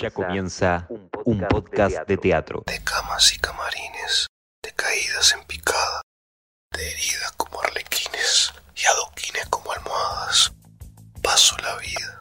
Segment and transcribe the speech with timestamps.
[0.00, 0.86] Ya comienza
[1.24, 2.62] un podcast de teatro.
[2.66, 4.26] de camas y camarines,
[4.62, 6.00] de caídas en picada,
[6.72, 10.52] de heridas como arlequines y adoquines como almohadas.
[11.22, 12.20] Paso la vida.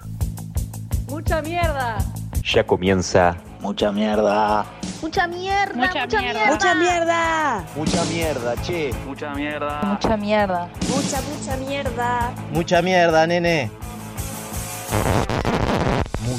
[1.07, 1.97] Mucha mierda.
[2.44, 4.66] Ya comienza Mucha mierda.
[5.02, 5.76] Mucha mierda.
[5.76, 6.46] Mucha mierda.
[6.52, 7.66] Mucha mierda.
[7.76, 8.92] Mucha mierda, che.
[9.06, 9.82] Mucha mierda.
[9.84, 10.70] Mucha mierda.
[10.90, 12.34] Mucha, mucha mierda.
[12.52, 13.72] Mucha mierda, nene.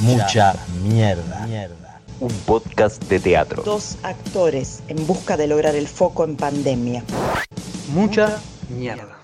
[0.03, 1.47] Mucha mierda.
[1.47, 2.01] mierda.
[2.21, 3.63] un podcast de teatro.
[3.65, 7.03] Dos actores en busca de lograr el foco en pandemia.
[7.95, 9.19] Mucha mierda.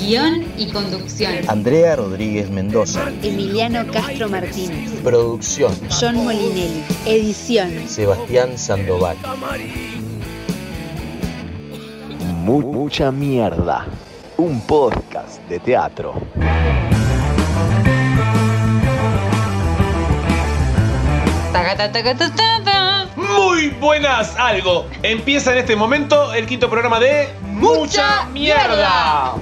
[0.00, 1.34] Guión y conducción.
[1.48, 3.10] Andrea Rodríguez Mendoza.
[3.22, 4.90] Emiliano Castro Martínez.
[5.02, 5.72] Producción.
[5.88, 6.84] John Molinelli.
[7.06, 7.88] Edición.
[7.88, 9.16] Sebastián Sandoval.
[12.44, 13.86] Mu- mucha mierda.
[14.36, 16.14] Un podcast de teatro.
[23.16, 24.86] Muy buenas, algo.
[25.02, 29.32] Empieza en este momento el quinto programa de Mucha Mierda.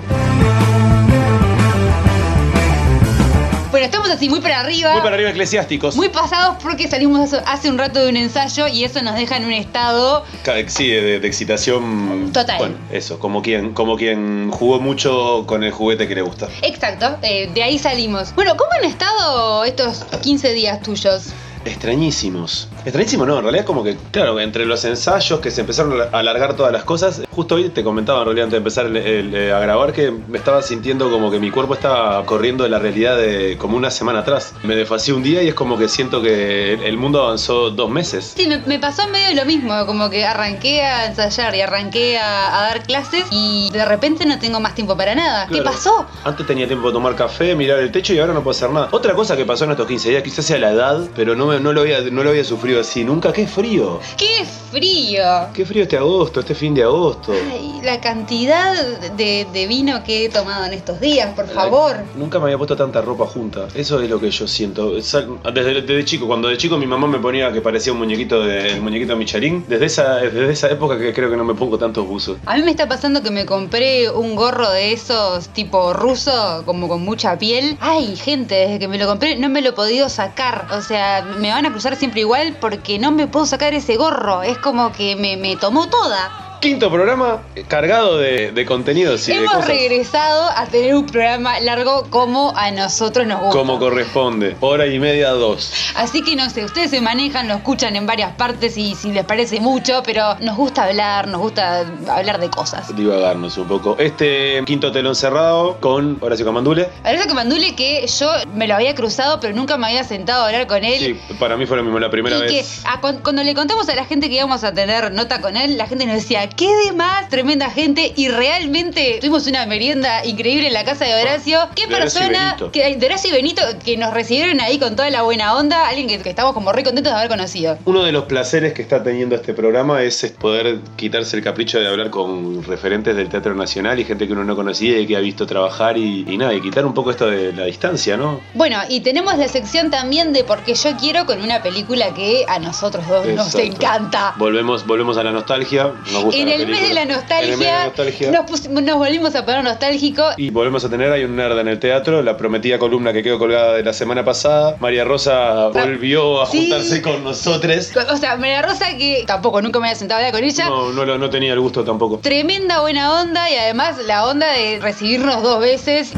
[3.73, 4.93] Bueno, estamos así muy para arriba.
[4.93, 5.97] Muy para arriba eclesiásticos.
[5.97, 9.47] Muy pasados porque salimos hace- un rato de un ensayo y eso nos deja en
[9.47, 10.25] un estado
[10.69, 12.31] Sí, de, de excitación.
[12.33, 12.59] Total.
[12.59, 16.49] Bueno, eso, como quien, como quien jugó mucho con el juguete que le gusta.
[16.61, 17.17] exacto.
[17.23, 18.33] eh, de ahí salimos.
[18.35, 21.33] Bueno, ¿cómo han estado estos 15 días tuyos?
[21.65, 22.69] Extrañísimos.
[22.85, 26.57] Extrañísimo, no, en realidad como que, claro, entre los ensayos que se empezaron a alargar
[26.57, 29.53] todas las cosas, justo hoy te comentaba en realidad antes de empezar el- el- eh,
[29.53, 33.17] a grabar que me estaba sintiendo como que mi cuerpo estaba corriendo de la realidad
[33.17, 34.55] de como una semana atrás.
[34.65, 38.35] Me desfasé un día y es como que siento que el- mundo avanzó dos meses.
[38.37, 42.59] Sí, me, me pasó medio lo mismo, como que arranqué a ensayar y arranqué a,
[42.61, 45.49] a dar clases y de repente no tengo más tiempo para nada.
[45.49, 46.07] ¿Qué pasó?
[46.25, 48.89] Antes tenía tiempo de tomar café, mirar el techo y ahora no puedo hacer nada.
[48.93, 51.59] Otra cosa que pasó en estos 15 días, quizás sea la edad, pero no, me-
[51.61, 53.33] no, lo, había, no lo había sufrido así nunca.
[53.33, 54.01] ¡Qué frío!
[54.17, 55.23] ¡Qué frío!
[55.53, 57.33] ¡Qué frío este agosto, este fin de agosto!
[57.51, 58.75] Ay, la cantidad
[59.17, 61.97] de, de vino que he tomado en estos días, por favor.
[62.17, 63.69] Nunca me había puesto tanta ropa junta.
[63.75, 64.93] Eso es lo que yo siento.
[64.95, 68.83] Desde chico, cuando de chico mi mamá me ponía que parecía un muñequito de el
[68.83, 69.65] muñequito Michelin.
[69.69, 72.39] Desde esa, desde esa época que creo que no me pongo tantos buzos.
[72.47, 76.89] A mí me está pasando que me compré un gorro de esos tipo ruso, como
[76.89, 77.77] con mucha piel.
[77.81, 80.69] Ay, gente, desde que me lo compré no me lo he podido sacar.
[80.73, 84.45] O sea, me van a cruzar siempre igual porque no me puedo sacar ese gorro.
[84.45, 86.42] Es como que me, me tomó toda.
[86.63, 89.67] Quinto programa cargado de, de contenidos y de Hemos cosas.
[89.69, 93.59] regresado a tener un programa largo como a nosotros nos gusta.
[93.59, 94.57] Como corresponde.
[94.61, 95.73] Hora y media, dos.
[95.97, 99.25] Así que no sé, ustedes se manejan, lo escuchan en varias partes y si les
[99.25, 102.95] parece mucho, pero nos gusta hablar, nos gusta hablar de cosas.
[102.95, 103.97] divagarnos un poco.
[103.99, 106.89] Este quinto telón cerrado con Horacio Camandule.
[107.03, 110.47] Parece que Mandule que yo me lo había cruzado, pero nunca me había sentado a
[110.47, 111.01] hablar con él.
[111.01, 112.83] Sí, para mí fue lo mismo la primera y que vez.
[112.85, 115.77] a- cu- cuando le contamos a la gente que íbamos a tener nota con él,
[115.77, 118.13] la gente nos decía, qué de más, tremenda gente.
[118.17, 121.61] Y realmente tuvimos una merienda increíble en la casa de Horacio.
[121.75, 124.97] Qué De Horacio y persona, que, de Horacio y Benito, que nos recibieron ahí con
[124.97, 125.89] toda la buena onda.
[125.89, 127.79] Alguien que, que estamos como re contentos de haber conocido.
[127.85, 131.89] Uno de los placeres que está teniendo este programa es poder quitarse el capricho de
[131.89, 135.21] hablar con referentes del Teatro Nacional y gente que uno no conocía y que ha
[135.21, 138.41] visto trabajar y, y nada, y quitar un poco esto de la distancia, ¿no?
[138.55, 142.59] Bueno, y tenemos la sección también de Porque yo quiero con una película que a
[142.59, 144.35] nosotros dos nos encanta.
[144.37, 145.93] Volvemos, volvemos a la nostalgia.
[146.13, 148.31] Nos gusta En el mes de la de nostalgia, la nostalgia.
[148.31, 150.35] Nos, pusimos- nos volvimos a poner nostálgicos.
[150.37, 153.39] Y volvemos a tener, hay un nerd en el teatro, la prometida columna que quedó
[153.39, 154.77] colgada de la semana pasada.
[154.81, 156.69] María Rosa volvió a Sí.
[156.71, 157.93] juntarse con nosotros.
[158.11, 160.67] O sea, María Rosa, que tampoco nunca me había sentado a hablar con ella.
[160.69, 162.19] No, no, lo- no tenía el gusto tampoco.
[162.19, 166.13] Tremenda buena onda y además la onda de recibirnos dos veces.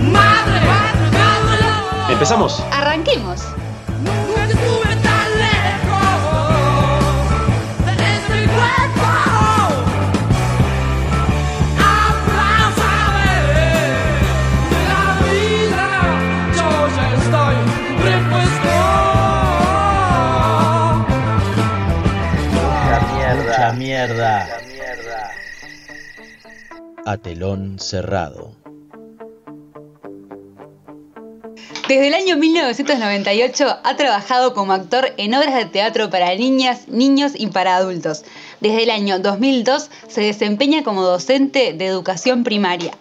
[2.10, 2.62] Empezamos.
[2.70, 3.40] Arranquemos.
[23.94, 24.48] Mierda.
[27.06, 28.52] A telón cerrado.
[31.86, 37.32] Desde el año 1998 ha trabajado como actor en obras de teatro para niñas, niños
[37.36, 38.24] y para adultos.
[38.60, 42.96] Desde el año 2002 se desempeña como docente de educación primaria.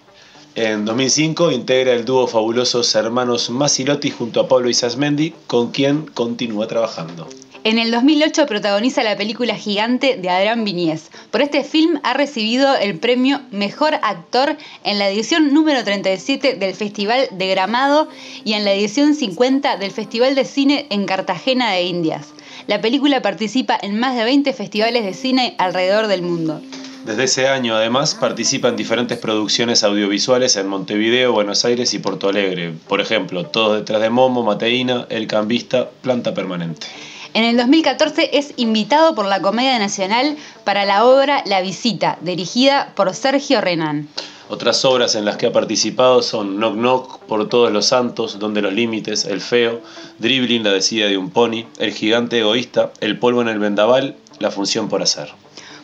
[0.54, 6.68] En 2005 integra el dúo fabulosos hermanos Masilotti junto a Pablo Isasmendi, con quien continúa
[6.68, 7.28] trabajando.
[7.66, 11.10] En el 2008 protagoniza la película Gigante de Adrián Viniés.
[11.32, 16.76] Por este film ha recibido el premio Mejor Actor en la edición número 37 del
[16.76, 18.10] Festival de Gramado
[18.44, 22.34] y en la edición 50 del Festival de Cine en Cartagena de Indias.
[22.68, 26.62] La película participa en más de 20 festivales de cine alrededor del mundo.
[27.06, 32.28] Desde ese año, además, participa en diferentes producciones audiovisuales en Montevideo, Buenos Aires y Porto
[32.28, 32.74] Alegre.
[32.90, 36.88] Por ejemplo, Todos detrás de Momo, Mateína, El Cambista, Planta Permanente.
[37.34, 42.94] En el 2014 es invitado por la Comedia Nacional para la obra La Visita, dirigida
[42.96, 44.08] por Sergio Renan.
[44.50, 48.62] Otras obras en las que ha participado son Knock Knock, Por Todos los Santos, Donde
[48.62, 49.82] los Límites, El Feo,
[50.20, 54.52] Dribbling, La Decida de un Pony, El Gigante Egoísta, El Polvo en el Vendaval, La
[54.52, 55.43] Función por Hacer.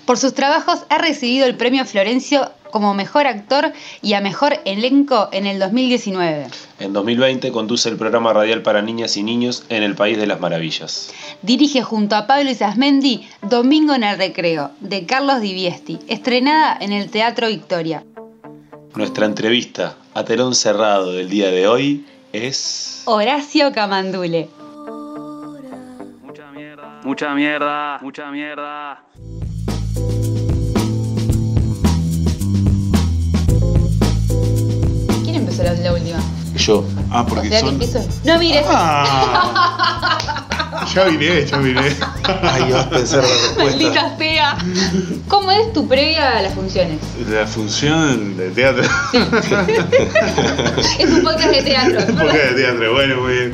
[0.10, 5.30] Por sus trabajos ha recibido el premio Florencio como mejor actor y a mejor elenco
[5.32, 6.48] en el 2019.
[6.80, 10.40] En 2020 conduce el programa radial para niñas y niños en el País de las
[10.40, 11.14] Maravillas.
[11.44, 17.12] Dirige junto a Pablo Isasmendi Domingo en el Recreo, de Carlos Diviesti, estrenada en el
[17.12, 18.04] Teatro Victoria.
[18.96, 22.04] Nuestra entrevista a telón cerrado del día de hoy
[22.34, 23.04] es...
[23.06, 24.50] Horacio Camandule.
[26.24, 27.00] Mucha mierda.
[27.04, 28.00] Mucha mierda.
[28.02, 29.04] Mucha mierda.
[35.60, 36.20] ¿Quién empezó la, la última?
[36.56, 36.84] Yo.
[37.12, 37.80] Ah, porque O sea, son.
[37.80, 38.66] que empiezo- No mires.
[38.70, 40.18] Ah,
[40.94, 41.82] ya vine, ya vine.
[42.42, 43.64] Ay, vas a pensar la respuesta.
[43.64, 44.58] Maldita sea.
[45.28, 46.98] ¿Cómo es tu previa a las funciones?
[47.30, 48.84] La función de teatro.
[51.00, 52.00] Es un podcast de teatro.
[52.10, 53.54] Un poco de teatro, bueno, muy bien.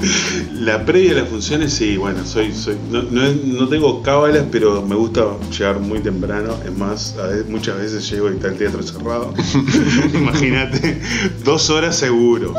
[0.66, 4.46] La previa a las funciones, sí, bueno, soy, soy, no, no, es- no tengo cábalas,
[4.52, 6.56] pero me gusta llegar muy temprano.
[6.66, 9.34] Es más, a veces- muchas veces llego y está el teatro cerrado.
[10.14, 11.02] Imagínate,
[11.44, 12.54] dos horas seguro.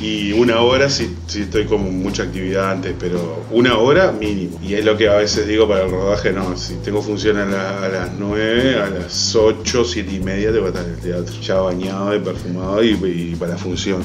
[0.00, 4.58] Y una hora si, si estoy con mucha actividad antes, pero una hora mínimo.
[4.62, 7.44] Y es lo que a veces digo para el rodaje, no, si tengo función a,
[7.46, 10.90] la- a las 9, a las 8, 7 y media te voy a estar en
[10.92, 11.34] el teatro.
[11.40, 14.02] Ya bañado y perfumado y, y para función.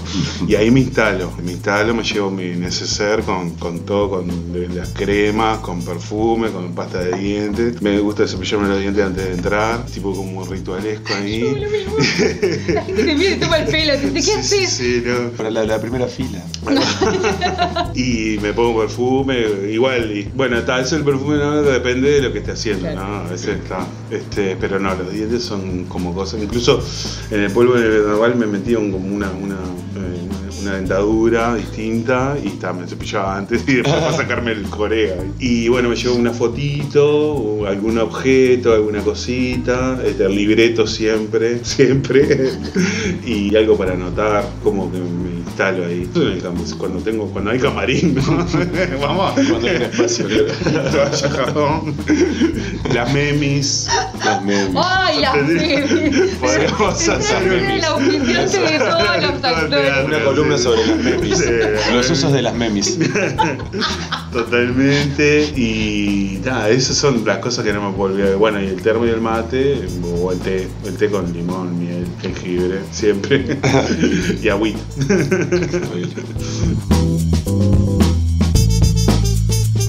[0.48, 4.70] Y ahí me instalo, me instalo, me llevo mi neceser con, con todo, con de-
[4.70, 7.82] las cremas, con perfume, con pasta de dientes.
[7.82, 11.42] Me gusta cepillarme los dientes antes de entrar, tipo como ritualesco ahí.
[12.74, 13.94] La gente te mira y toma el pelo.
[13.94, 14.70] Te dice, ¿qué Sí, sí, haces?
[14.74, 15.30] sí, no.
[15.32, 16.44] Para la, la primera fila.
[17.96, 19.38] Y me pongo perfume,
[19.72, 23.02] igual, y bueno, tal vez el perfume no depende de lo que esté haciendo, ¿no?
[23.02, 23.86] A veces está.
[24.10, 26.42] Este, pero no, los dientes son como cosas.
[26.42, 26.82] Incluso
[27.32, 32.38] en el polvo de normal me metí un- como una, una, eh, una dentadura distinta
[32.44, 35.16] y está, me cepillaba antes y después para sacarme el corea.
[35.40, 42.52] Y bueno, me llevo una fotito, algún objeto, alguna cosita, este, el libreto siempre, siempre,
[43.26, 46.10] y algo para anotar, como que me instalo ahí.
[46.78, 48.22] Cuando tengo, cuando hay camarín, ¿no?
[49.02, 49.34] Vamos.
[49.34, 50.46] Cuando hay un espacio, creo.
[50.92, 51.96] Toalla, jabón,
[52.94, 53.88] las memis.
[54.24, 54.76] Las memes.
[54.76, 55.32] ¡Ay, la
[56.40, 60.41] Podemos hacer Era el auspiciante de todos los actores.
[60.42, 61.38] Columna sobre las memes.
[61.38, 61.94] Sí.
[61.94, 62.98] Los usos de las memes.
[64.34, 65.44] Totalmente.
[65.56, 68.38] Y nada, esas son las cosas que no me puedo olvidar.
[68.38, 72.08] Bueno, y el termo y el mate, o el té, el té con limón, miel,
[72.22, 73.60] jengibre, siempre.
[74.42, 74.80] y agüita.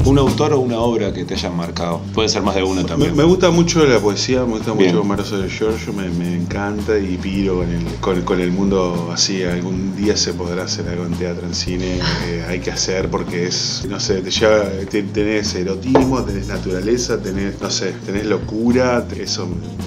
[0.05, 2.01] Un autor o una obra que te hayan marcado.
[2.13, 3.17] Puede ser más de una Me, también.
[3.17, 4.93] me gusta mucho la poesía, me gusta Bien.
[4.95, 9.11] mucho Maroso de Giorgio, me, me encanta y piro con el, con, con el mundo
[9.13, 9.45] así.
[9.45, 13.47] Algún día se podrá hacer algo en teatro, en cine, eh, hay que hacer porque
[13.47, 19.07] es, no sé, te lleva, te- tenés erotismo, tenés naturaleza, tenés, no sé, tenés locura,
[19.19, 19.83] eso me-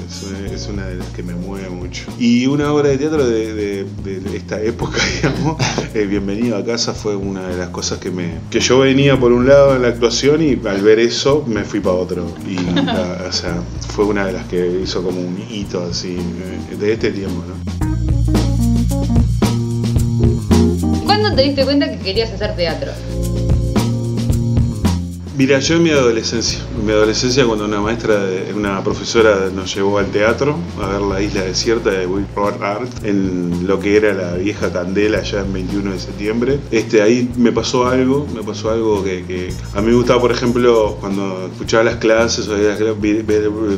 [0.55, 2.03] es, una- de las que me mueve mucho.
[2.17, 3.85] Y una obra de teatro de, de-
[4.21, 5.57] de esta época, digamos,
[5.93, 9.31] eh, Bienvenido a casa fue una de las cosas que me, que yo venía por
[9.33, 9.89] un lado en la
[10.41, 12.27] y al ver eso me fui para otro.
[12.47, 13.55] Y, la- o sea,
[13.89, 17.55] fue una de las que hizo como un hito así eh, de este tiempo, ¿no?
[21.05, 22.91] ¿Cuándo te diste cuenta que querías hacer teatro?
[25.37, 29.75] Mira, yo en mi adolescencia, en mi adolescencia cuando una maestra, de- una profesora nos
[29.75, 34.13] llevó al teatro a ver la isla desierta de Will Hart en lo que era
[34.13, 38.71] la vieja Candela ya en 21 de septiembre, este, ahí me pasó algo, me pasó
[38.71, 42.79] algo que, a mí me gustaba, por ejemplo, cuando escuchaba las clases, o las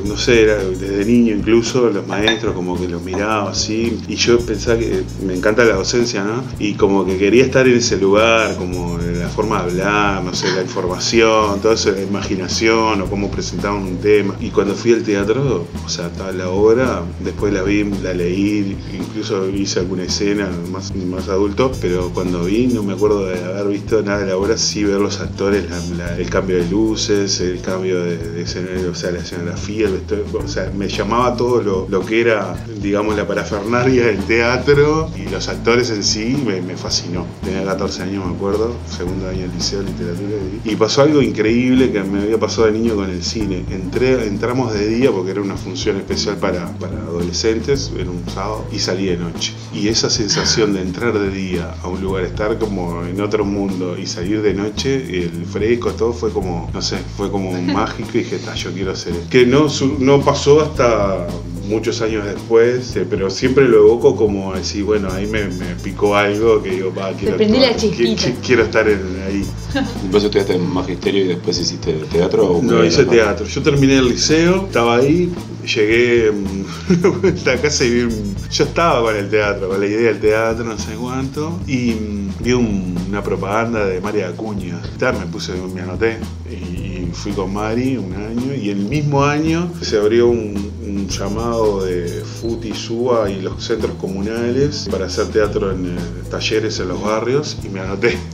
[0.05, 4.37] no sé, era desde niño incluso, los maestros como que los miraba así, y yo
[4.39, 6.43] pensaba que me encanta la docencia, ¿no?
[6.59, 10.53] Y como que quería estar en ese lugar, como la forma de hablar, no sé,
[10.55, 14.35] la información, actuación, toda esa imaginación o cómo presentaban un tema.
[14.39, 18.77] Y cuando fui al teatro, o sea, estaba la obra, después la vi, la leí,
[18.93, 23.67] incluso hice alguna escena más, más adulto, pero cuando vi no me acuerdo de haber
[23.67, 27.39] visto nada de la obra, sí ver los actores, la- la- el cambio de luces,
[27.41, 31.35] el cambio de, de escenario, o sea, la escenografía, el vestuario, o sea, me llamaba
[31.35, 36.37] todo lo, lo que era, digamos, la parafernalia del teatro y los actores en sí
[36.45, 37.25] me, me fascinó.
[37.43, 40.27] Tenía 14 años, me acuerdo, segundo año de liceo de literatura.
[40.65, 43.63] Y pasó algo increíble que me había pasado de niño con el cine.
[43.69, 48.65] Entré, entramos de día porque era una función especial para, para adolescentes, era un sábado,
[48.71, 49.53] y salí de noche.
[49.73, 53.97] Y esa sensación de entrar de día a un lugar, estar como en otro mundo
[53.97, 58.19] y salir de noche, el fresco, todo fue como, no sé, fue como mágico y
[58.19, 59.29] dije, "Ta, yo quiero hacer esto.
[59.29, 61.27] Que no, su- no pasó hasta
[61.67, 66.15] muchos años después, eh, pero siempre lo evoco como decir, bueno, ahí me, me picó
[66.15, 68.21] algo que digo, va, quiero, prendió la actuar, qui- chispita.
[68.29, 69.43] qui- quiero estar en- ahí.
[70.11, 72.45] ¿Vos estudiaste en magisterio y después hiciste teatro?
[72.51, 73.45] O No, hice teatro.
[73.45, 75.31] Yo terminé el liceo, estaba ahí,
[75.63, 80.11] llegué mm, a casa y vi un- Yo estaba con el teatro, con la idea
[80.13, 84.79] del teatro, no sé cuánto, y mm, vi un- una propaganda de María Acuña.
[85.01, 86.17] Me puse, me anoté
[86.49, 91.83] y fui con Mari un año, y el mismo año se abrió un, un llamado
[91.85, 92.07] de
[92.41, 97.57] FUTI, SUA y los centros comunales para hacer teatro en eh, talleres en los barrios,
[97.63, 98.17] y me anoté.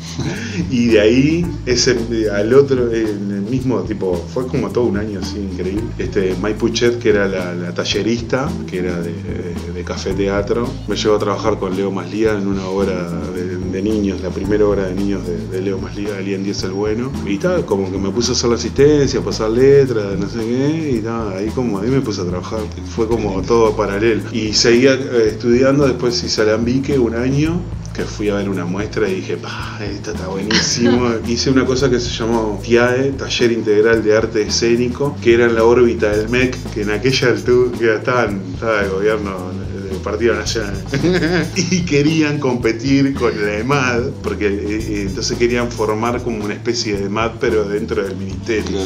[0.70, 1.98] Y de ahí, ese,
[2.32, 5.84] al otro, en el mismo tipo, fue como todo un año así increíble.
[5.98, 10.96] Este, May Puchet, que era la, tallerista, que era de, de- de café teatro, me
[10.96, 14.86] llevó a trabajar con Leo Maslía en una obra de, de niños, la primera obra
[14.86, 17.12] de niños de, de Leo Maslía, Alien 10 el Bueno.
[17.26, 20.40] Y tal, como que me puse a hacer la asistencia, a pasar letras, no sé
[20.40, 22.60] qué, y tal, ahí como ahí me puse a trabajar.
[22.96, 24.22] Fue como todo paralelo.
[24.32, 27.60] Y seguía eh, estudiando, después hice Alambique un año
[27.96, 31.12] que fui a ver una muestra y dije, pa, esto está buenísimo.
[31.28, 35.54] Hice una cosa que se llamó TIAE, Taller Integral de Arte Escénico, que era en
[35.54, 38.26] la órbita del MEC, que en aquella altura que estaba
[38.82, 39.63] el gobierno
[40.04, 40.76] Partido Nacional.
[41.56, 46.98] y querían competir con la EMAD, porque eh, eh, entonces querían formar como una especie
[46.98, 48.80] de EMAD, pero dentro del ministerio.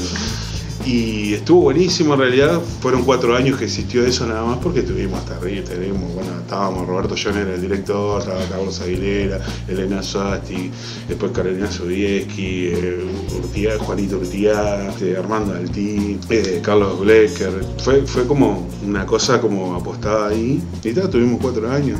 [0.86, 5.20] Y estuvo buenísimo en realidad, fueron cuatro años que existió eso nada más porque tuvimos
[5.20, 10.72] hasta arriba, tuvimos, bueno, estábamos Roberto Joner el director, estaba Carlos Aguilera, Elena Suasti,
[11.08, 18.68] después Carolina Sobieski, eh, Juanito Urtiaga, eh, Armando Altí, eh, Carlos Blecker, fue, fue como
[18.86, 22.00] una cosa como apostada ahí, y tal, tuvimos cuatro años.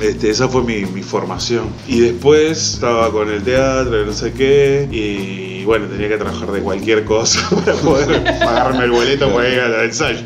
[0.00, 1.68] Este, esa fue mi, mi formación.
[1.88, 6.60] Y después estaba con el teatro, no sé qué, y bueno, tenía que trabajar de
[6.60, 7.93] cualquier cosa para poder
[8.40, 10.20] pagarme el boleto para ir al ensayo,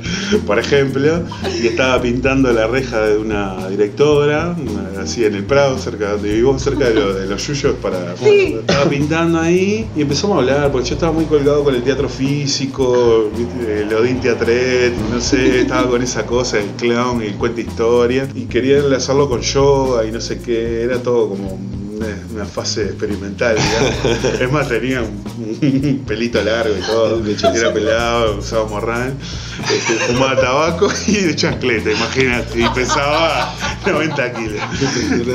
[0.46, 1.22] por ejemplo.
[1.62, 4.54] Y estaba pintando la reja de una directora,
[5.00, 8.14] así en el Prado, cerca de donde vivo, cerca de, lo- de los yuyos, para,
[8.60, 12.08] estaba pintando ahí y empezamos a hablar, porque yo estaba muy colgado con el teatro
[12.08, 13.30] físico,
[13.68, 18.42] el Odín Teatret, no sé, estaba con esa cosa, el clown, el cuenta historia, y
[18.44, 21.58] quería enlazarlo con yoga y no sé qué, era todo como
[21.98, 24.34] una, fase experimental, digamos.
[24.40, 27.22] Es más, tenía un, pelito largo y todo,
[27.54, 29.14] era pelado, usaba morral,
[29.62, 33.54] este, fumaba tabaco y de chancleta, imagínate, y pesaba
[33.86, 34.62] 90 kilos.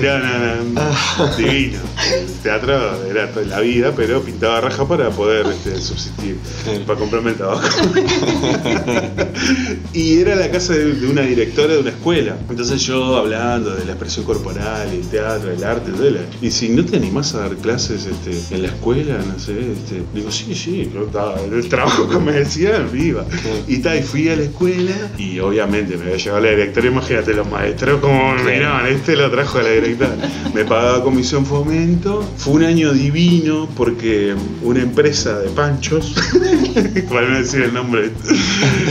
[0.02, 1.80] No, no, no, divino.
[2.12, 6.38] El teatro era la vida, pero pintaba raja para poder este, subsistir,
[6.86, 7.64] para comprarme el tabaco.
[9.94, 12.38] y era la casa de, de una directora de una escuela.
[12.50, 15.92] Entonces yo hablando de la expresión corporal, el teatro, el arte,
[16.42, 20.04] y si no te animás a dar clases este, en la escuela, no sé, este,
[20.14, 23.26] digo, sí, sí, yo estaba en el trabajo que me decían, viva.
[23.68, 27.34] Y tal, y fui a la escuela y obviamente me había llevado la directora, imagínate
[27.34, 30.16] los maestros como me miraban, este lo trajo a la directora.
[30.54, 36.14] Me pagaba comisión fomento, fue un año divino porque una empresa de panchos,
[37.10, 38.12] para no decir el nombre,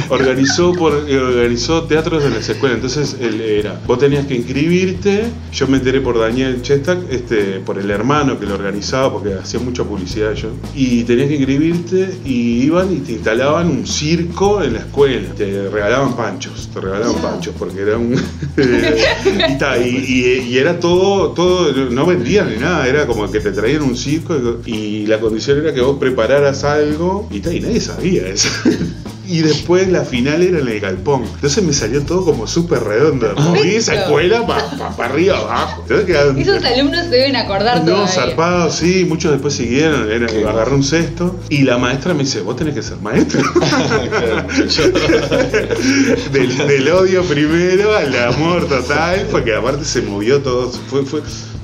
[0.08, 2.76] organizó por organizó teatros en las escuelas.
[2.76, 5.26] Entonces él era, vos tenías que inscribirte.
[5.52, 9.60] Yo me enteré por Daniel Chestak, este, por el hermano que lo organizaba, porque hacía
[9.60, 10.48] mucha publicidad yo.
[10.74, 15.28] Y tenías que inscribirte y iban y te instalaban un circo en la escuela.
[15.36, 18.14] Te regalaban panchos, te regalaban panchos porque era un
[18.56, 23.40] y, ta, y, y- y era todo, todo, no vendían ni nada, era como que
[23.40, 24.34] te traían un circo
[24.66, 28.48] y, y la condición era que vos prepararas algo y, ta, y nadie sabía eso.
[29.32, 31.22] Y después la final era en el galpón.
[31.34, 33.32] Entonces me salió todo como súper redondo.
[33.36, 34.18] Moví esa Perfecto.
[34.20, 35.82] escuela para arriba, abajo.
[35.82, 38.08] Entonces quedaron- Esos alumnos se deben acordar no, todavía.
[38.08, 42.56] zarpado, sí, muchos después siguieron, era, agarré un cesto y la maestra me dice, vos
[42.56, 43.40] tenés que ser maestro.
[46.32, 51.22] del, del odio primero al amor total, porque aparte se movió todo, fue, fue,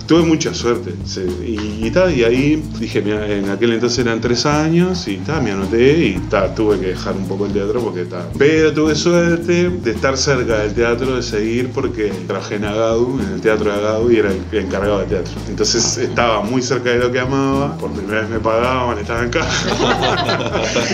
[0.09, 0.95] tuve mucha suerte.
[1.05, 1.21] sí.
[1.47, 5.41] Y, y, ta, y ahí dije, mira, en aquel entonces eran tres años y ta,
[5.41, 8.27] me anoté y ta, tuve que dejar un poco el teatro porque ta.
[8.39, 13.35] Pero tuve suerte de estar cerca del teatro, de seguir porque trabajé en Agadu, en
[13.35, 15.35] el teatro de Agadu y era el encargado de teatro.
[15.49, 19.31] Entonces estaba muy cerca de lo que amaba, por primera vez me pagaban, estaba en
[19.31, 19.69] casa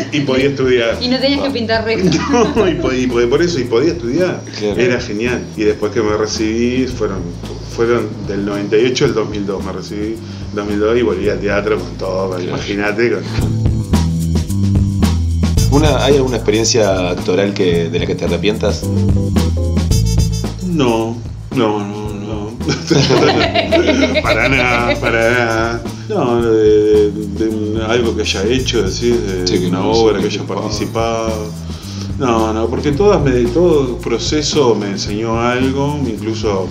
[0.13, 0.99] y podía estudiar.
[1.01, 2.19] Y no tenías que pintar recto.
[2.55, 4.43] No, y, y por eso, y podía estudiar.
[4.59, 4.81] Claro.
[4.81, 5.45] Era genial.
[5.57, 7.19] Y después que me recibí, fueron,
[7.75, 9.65] fueron del 98 al 2002.
[9.65, 10.17] Me recibí
[10.55, 13.11] 2002 y volví al teatro con todo, imagínate.
[13.13, 13.23] con-
[15.71, 18.83] Una, ¿Hay alguna experiencia actoral que, de la que te arrepientas?
[20.67, 21.17] No,
[21.55, 22.51] no, no, no.
[24.23, 25.83] para nada, para nada.
[26.09, 30.21] No, de, de- de un- algo que haya hecho, decir, de Sí, una no obra
[30.21, 31.27] que haya participado.
[31.29, 31.65] participado.
[32.19, 36.69] No, no, porque todas me, todo proceso me enseñó algo, incluso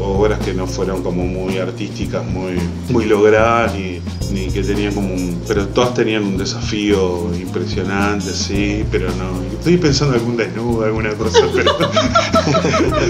[0.00, 2.54] obras que no fueron como muy artísticas, muy,
[2.90, 4.00] muy logradas, ni,
[4.32, 5.40] ni que tenían como un.
[5.46, 9.42] Pero todas tenían un desafío impresionante, sí, pero no.
[9.58, 11.72] Estoy pensando en algún desnudo, alguna cosa, pero.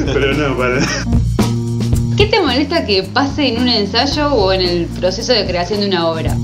[0.06, 0.80] pero no, para.
[2.16, 5.88] ¿Qué te molesta que pase en un ensayo o en el proceso de creación de
[5.88, 6.36] una obra?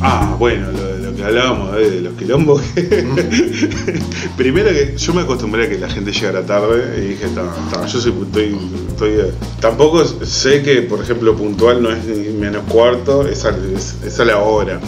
[0.00, 0.91] Ah, bueno, lo, lo
[1.22, 2.62] que hablábamos eh, de los quilombos.
[4.36, 7.86] Primero que yo me acostumbré a que la gente llegara tarde y dije, "Ta, ta,
[7.86, 8.56] yo soy, estoy,
[8.88, 9.30] estoy, eh".
[9.60, 14.20] Tampoco sé que, por ejemplo, puntual no es ni menos cuarto, es a, es, es
[14.20, 14.80] a la hora.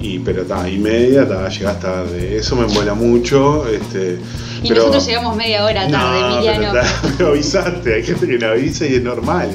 [0.00, 2.36] Y, pero está, y media, ta, llegás tarde.
[2.36, 3.66] Eso me embola mucho.
[3.68, 4.18] Este,
[4.62, 6.72] Y pero- nosotros llegamos media hora tarde, no, Emiliano.
[6.72, 9.50] Pero, ta, pero avisaste, hay gente que no avisa y es normal.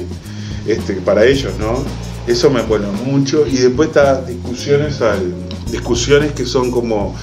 [0.66, 1.82] Este, para ellos, ¿no?
[2.26, 3.46] Eso me embola mucho.
[3.46, 5.32] Y después está discusiones al,
[5.72, 7.16] discusiones que son como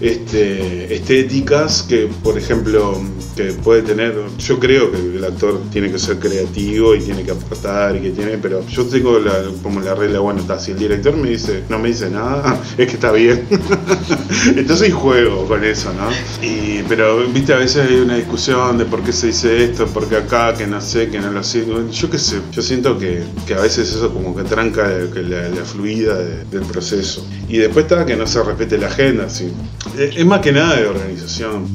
[0.00, 3.00] este, estéticas que, por ejemplo,
[3.34, 4.14] que puede tener.
[4.38, 8.10] Yo creo que el actor tiene que ser creativo y tiene que aportar y que
[8.10, 11.62] tiene, pero yo tengo la, como la regla, bueno, está, si el director me dice,
[11.68, 13.46] no me dice nada, es que está bien.
[14.56, 16.08] Entonces juego con eso, ¿no?
[16.46, 20.08] Y, pero, viste, a veces hay una discusión de por qué se dice esto, por
[20.08, 21.64] qué acá, que no sé, que no lo sé.
[21.92, 25.64] Yo qué sé, yo siento que, que a veces eso como que tranca la, la
[25.64, 27.26] fluida de- del proceso.
[27.48, 29.52] Y después está que no se respete la agenda, sí.
[29.98, 31.66] Es, más que nada de organización.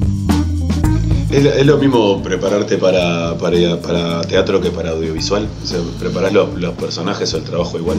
[1.32, 5.48] ¿Es, lo mismo prepararte para, para, teatro que para audiovisual?
[5.63, 7.98] O sea, ¿preparás los, los personajes o el trabajo igual?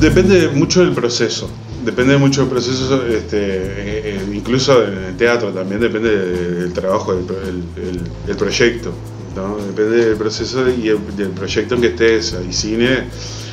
[0.00, 1.50] Depende mucho del proceso.
[1.84, 7.14] Depende mucho del proceso, este, eh, eh, incluso en el teatro también depende del, trabajo,
[7.14, 7.24] del,
[8.28, 8.92] el- proyecto.
[9.34, 9.56] ¿no?
[9.64, 12.34] Depende del proceso y el- del proyecto en que estés.
[12.34, 13.04] Hay cine,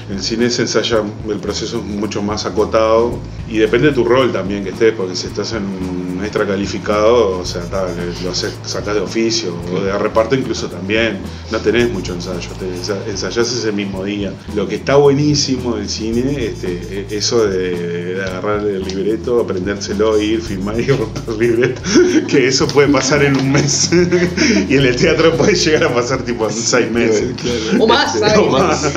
[0.09, 3.17] en cine se ensaya el proceso mucho más acotado
[3.49, 7.39] y depende de tu rol también que estés, porque si estás en un extra calificado,
[7.39, 11.17] o sea, ta, le- lo haces, sacás de oficio o de reparto incluso también.
[11.51, 14.33] No tenés mucho ensayo, te ensa- ensayás ese mismo día.
[14.55, 20.19] Lo que está buenísimo del cine, este, e- eso de, de agarrar el libreto, aprendérselo,
[20.21, 21.81] ir, filmar y romper el libreto,
[22.27, 23.89] que eso puede pasar en un mes.
[24.69, 27.31] y en el teatro puede llegar a pasar tipo seis meses.
[27.79, 28.93] O más, Este, o más.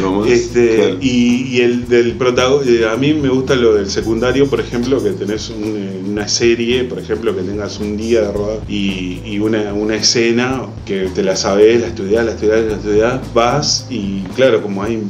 [0.00, 0.96] No más, Este, claro.
[1.00, 5.10] y, y el del protagonista, a mí me gusta lo del secundario, por ejemplo, que
[5.10, 6.52] tenés un- eh, una serie,
[6.88, 11.22] por ejemplo, que tengas un día de rodar y, y una, una escena que te
[11.22, 15.02] la sabés, la estudiás, la estudiás, la estudiás, vas y claro, como hay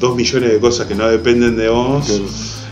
[0.00, 2.06] dos millones de cosas que no dependen de vos.
[2.06, 2.24] Claro.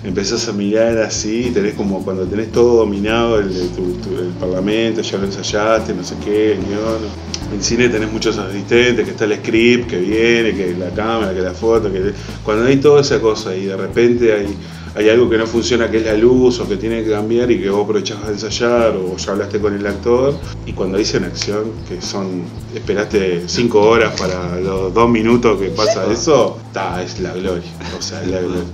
[0.04, 5.00] Empezás a mirar así, tenés como cuando tenés todo dominado, el, tu- tu- el parlamento,
[5.00, 7.24] ya lo ensayaste, no sé qué, el guion.
[7.54, 11.40] En cine tenés muchos asistentes, que está el script, que viene, que la cámara, que
[11.40, 12.12] la foto, que
[12.44, 14.46] cuando hay toda esa cosa y de repente hay,
[14.94, 17.60] hay algo que no funciona, que es la luz o que tiene que cambiar y
[17.60, 20.34] que vos aprovechás a ensayar o ya hablaste con el actor
[20.66, 26.10] y cuando dicen acción, que son, esperaste cinco horas para los dos minutos que pasa
[26.12, 28.64] eso, ta, es la gloria, o sea, es la gloria.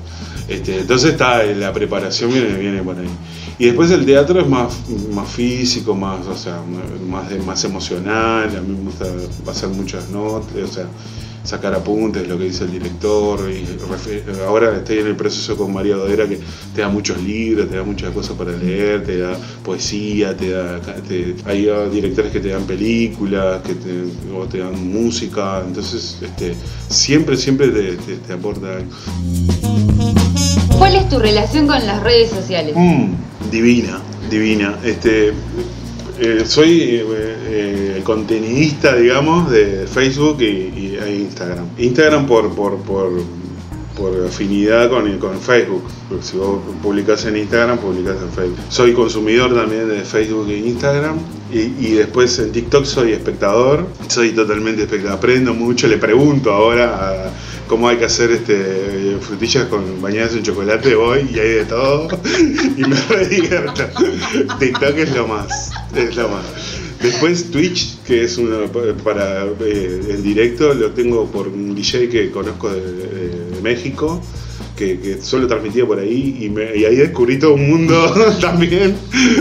[0.49, 3.09] Este, entonces está la preparación viene, viene por ahí.
[3.59, 4.75] Y después el teatro es más,
[5.13, 6.61] más físico, más, o sea,
[7.09, 9.05] más, más emocional, a mí me gusta
[9.45, 10.87] pasar muchas notas, o sea,
[11.45, 13.41] sacar apuntes, lo que dice el director.
[13.51, 13.67] Y
[14.47, 16.39] ahora estoy en el proceso con María Dodera que
[16.75, 20.81] te da muchos libros, te da muchas cosas para leer, te da poesía, te da
[20.81, 23.91] te- hay ah, directores que te dan películas, que te,
[24.35, 26.55] o te dan música, entonces este,
[26.89, 28.91] siempre, siempre te, te- te aporta algo.
[30.79, 32.75] ¿Cuál es tu relación con las redes sociales?
[32.77, 33.13] Mm,
[33.51, 34.01] divina,
[34.31, 34.79] divina.
[34.85, 35.33] Este,
[36.19, 41.67] eh, soy eh, eh, contenidista, digamos, de Facebook y, y Instagram.
[41.79, 43.11] Instagram por, por, por,
[43.97, 45.85] por afinidad con, con Facebook.
[46.23, 48.59] Si vos publicás en Instagram, publicás en Facebook.
[48.69, 51.19] Soy consumidor también de Facebook e Instagram.
[51.53, 53.87] Y, y después en TikTok soy espectador.
[54.09, 55.19] Soy totalmente espectador.
[55.19, 57.31] Aprendo mucho, le pregunto ahora
[57.71, 62.09] cómo hay que hacer este frutillas con bañadas en chocolate hoy y hay de todo
[62.77, 63.85] y me re divierto.
[64.59, 66.90] TikTok es lo más, es lo más.
[67.01, 68.67] Después Twitch, que es una
[69.03, 74.23] para eh, directo, lo tengo por un DJ que conozco de, México,
[74.75, 77.95] que, que solo transmitía por ahí y, ahí descubrí todo un mundo
[78.41, 78.97] también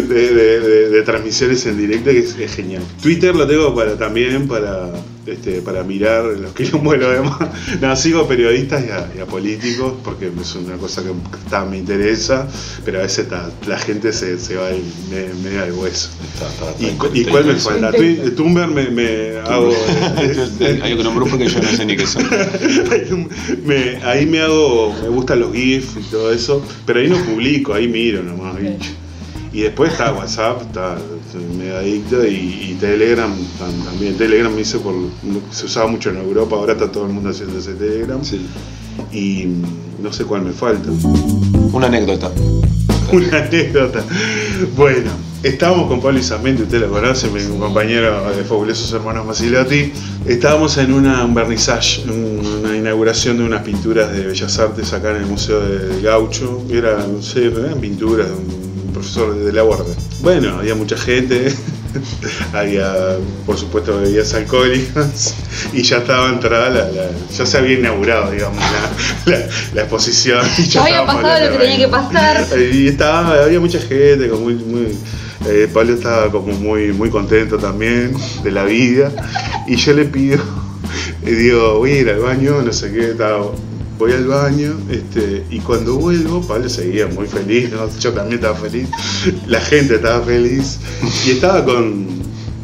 [0.09, 2.83] de transmisiones en directo que es, es genial.
[3.01, 4.91] Twitter lo tengo para también para
[5.31, 7.37] este, para mirar los quilombos de los demás.
[7.81, 11.09] No, sigo a periodistas y a, y a políticos porque es una cosa que
[11.45, 12.47] está, me interesa,
[12.83, 14.69] pero a veces está- la gente se, se va
[15.09, 16.09] me- medio al hueso.
[16.79, 17.91] ¿Y, y cuál me falta?
[18.35, 19.71] Tumblr me, me hago.
[20.83, 22.25] Hay que nombró porque yo no sé ni qué son.
[23.65, 27.73] me- ahí me hago, me gustan los GIFs y todo eso, pero ahí no publico,
[27.73, 28.57] ahí miro nomás.
[28.59, 28.91] bicho.
[29.51, 30.97] Y después está WhatsApp, está
[31.31, 34.17] estoy medio adicto, y, y Telegram tam- también.
[34.17, 34.95] Telegram me hice por,
[35.51, 38.19] se usaba mucho en Europa, ahora está todo el mundo haciendo ese Telegram.
[39.13, 39.45] Y
[40.01, 40.89] no sé cuál me falta.
[41.71, 42.31] Una anécdota.
[43.11, 44.03] Una anécdota.
[44.75, 45.09] Bueno,
[45.41, 49.91] estábamos con Pablo Isamente, usted lo conoce, mi compañero de Fabulosos Hermanos Masilotti.
[50.27, 55.11] Estábamos en una, un vernissage, un- una inauguración de unas pinturas de Bellas Artes acá
[55.11, 56.63] en el Museo del Gaucho.
[56.69, 58.68] Era, no sé, eran pinturas de un
[58.99, 59.95] profesor de la guardia.
[60.21, 61.53] Bueno, había mucha gente.
[62.53, 65.33] había, por supuesto, bebidas alcohólicas
[65.73, 68.59] y ya estaba entrada, la, la- ya se había inaugurado, digamos,
[69.25, 70.45] la, la- la exposición.
[70.57, 72.45] y Ya había pasado lo que tenía que pasar.
[72.73, 74.97] y estaba, había mucha gente, como muy, muy
[75.47, 79.11] eh, Pablo estaba como muy, muy contento también de la vida.
[79.67, 80.39] Y yo le pido,
[81.23, 83.45] le digo, voy a ir al baño, no sé qué, estaba,
[83.99, 88.87] voy al baño, este, y cuando vuelvo, Pablo seguía muy feliz, yo también estaba feliz,
[89.45, 90.79] la gente estaba feliz,
[91.27, 92.07] y estaba con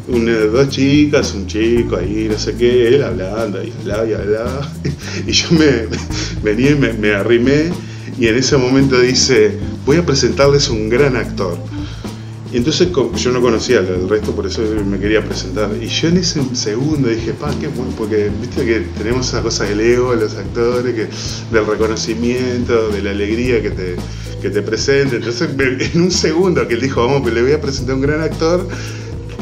[0.08, 4.72] una, dos chicas, un chico ahí, no sé qué, él hablando, y hablaba y hablaba,
[5.26, 5.88] y yo me
[6.42, 7.70] venía y me, me arrimé,
[8.18, 11.58] y en ese momento dice, voy a presentarles un gran actor.
[12.56, 15.70] Y entonces yo no conocía al resto, por eso me quería presentar.
[15.78, 19.64] Y yo en ese segundo dije, pa, qué bueno, porque viste que tenemos esa cosa
[19.64, 21.06] del ego, los actores, que,
[21.54, 23.96] del reconocimiento, de la alegría que te,
[24.40, 25.16] que te presente.
[25.16, 25.50] Entonces
[25.94, 28.22] en un segundo que él dijo, vamos, pues le voy a presentar a un gran
[28.22, 28.66] actor,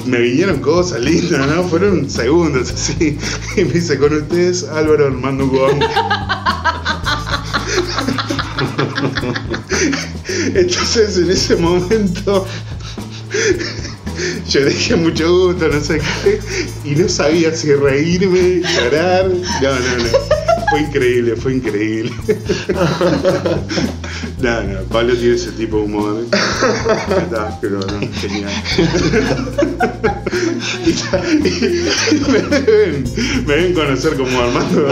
[0.07, 1.63] me vinieron cosas lindas, ¿no?
[1.69, 3.17] Fueron segundos así.
[3.57, 5.89] Y me dice, con ustedes, Álvaro Armando Gómez.
[10.57, 12.45] Entonces en ese momento
[14.49, 16.41] yo dije mucho gusto, no sé qué,
[16.85, 19.29] y no sabía si reírme, llorar.
[19.29, 20.44] No, no, no.
[20.75, 22.13] Fue increíble, fue increíble.
[24.41, 26.27] No, no, Pablo tiene ese tipo de humor.
[27.63, 28.53] Pero no, genial.
[30.85, 33.05] Y, y me, deben,
[33.47, 34.89] me deben conocer como Armando.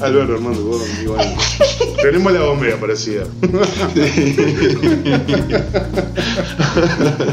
[0.00, 1.34] Álvaro Armando Gómez, igual.
[2.02, 3.24] Tenemos la bombea parecida.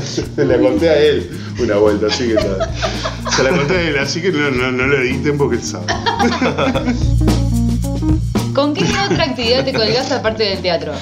[0.04, 2.70] Se la conté a él una vuelta, así que tal.
[3.36, 5.86] Se la conté a él, así que no, no, no lo editen porque él sabe.
[8.54, 10.94] ¿Con qué otra actividad te colgás aparte del teatro?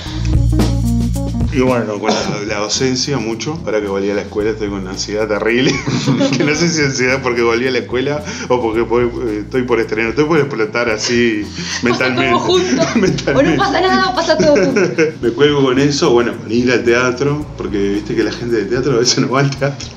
[1.54, 3.60] Y bueno, con la, la docencia mucho.
[3.66, 5.72] Ahora que volví a la escuela estoy con una ansiedad terrible.
[6.38, 9.64] que no sé si ansiedad porque volví a la escuela o porque voy- eh, estoy
[9.64, 10.10] por estrenar.
[10.12, 11.44] Estoy por explotar así
[11.82, 12.30] mentalmente.
[12.30, 12.82] Todo junto.
[13.36, 14.82] O no pasa nada, pasa todo junto.
[15.22, 18.70] Me cuelgo con eso, bueno, con ir al teatro, porque viste que la gente del
[18.70, 19.88] teatro a veces no va al teatro.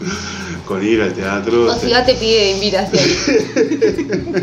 [0.71, 1.67] Con ir al teatro.
[1.67, 3.03] O si va te pide invitación.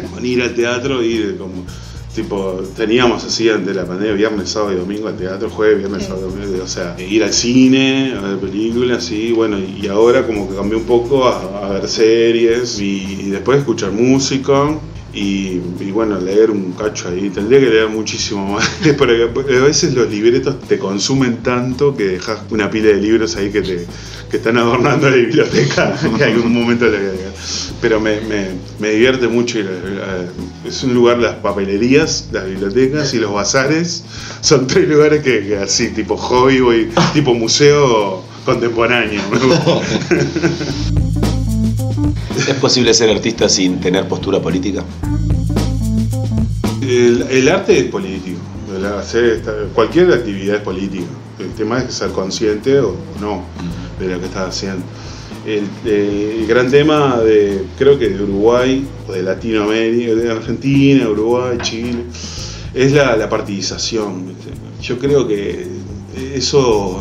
[0.14, 1.66] con ir al teatro, ir como
[2.14, 6.28] tipo, teníamos así ante la pandemia, viernes, sábado y domingo al teatro, jueves, viernes, sábado
[6.28, 10.50] y domingo, o sea, ir al cine, a ver películas, y bueno, y ahora como
[10.50, 14.78] que cambié un poco a, a ver series y, y después escuchar música.
[15.20, 15.60] Y,
[15.92, 20.60] bueno, leer un cacho ahí, tendría que leer muchísimo más, porque a veces los libretos
[20.68, 23.86] te consumen tanto que dejas una pila de libros ahí que te
[24.30, 27.32] que están adornando la biblioteca hay un momento le voy a
[27.82, 29.70] pero me, me, me divierte mucho ir
[30.66, 34.04] es un lugar las papelerías las bibliotecas y los bazares
[34.42, 39.22] son tres lugares que, que así tipo hobby voy tipo museo contemporáneo.
[42.38, 44.84] ¿Es posible ser artista sin tener postura política?
[46.82, 48.40] el, arte es político
[49.74, 51.06] cualquier actividad es política
[51.40, 53.44] el tema es ser consciente o no
[54.00, 54.86] de lo que estás haciendo
[55.46, 61.58] el, el gran tema de creo que de Uruguay o de Latinoamérica de Argentina Uruguay
[61.62, 62.04] Chile
[62.74, 64.36] es la, la partidización.
[64.82, 65.68] Yo creo que
[66.34, 67.00] eso,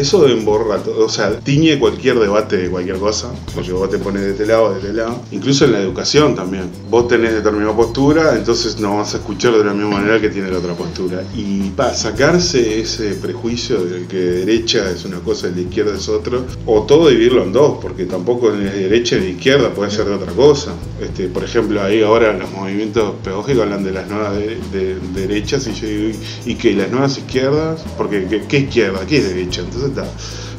[0.00, 4.22] eso emborra, todo, o sea, tiñe cualquier debate de cualquier cosa, porque vos te pones
[4.22, 6.64] de este lado, de este lado, incluso en la educación también.
[6.90, 10.50] Vos tenés determinada postura, entonces no vas a escuchar de la misma manera que tiene
[10.50, 11.22] la otra postura.
[11.36, 16.08] Y para sacarse ese prejuicio de que derecha es una cosa y la izquierda es
[16.08, 20.06] otro, o todo dividirlo en dos, porque tampoco ni de derecha ni izquierda puede ser
[20.06, 20.72] de otra cosa.
[21.00, 25.66] Este, por ejemplo, ahí ahora los movimientos pedagógicos hablan de las nuevas de, de- derechas
[25.66, 26.74] y yo digo, ¿y qué?
[26.74, 27.82] ¿Las nuevas izquierdas?
[27.96, 29.00] Porque ¿qué, qué izquierda?
[29.06, 29.62] ¿Qué es derecha?
[29.62, 29.89] Entonces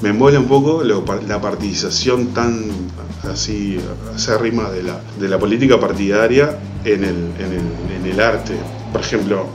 [0.02, 2.66] me embola un poco la partidización tan
[3.24, 3.78] así
[4.14, 8.54] acérrima de la, de la política partidaria en el, en el, en el arte.
[8.92, 9.46] Por ejemplo,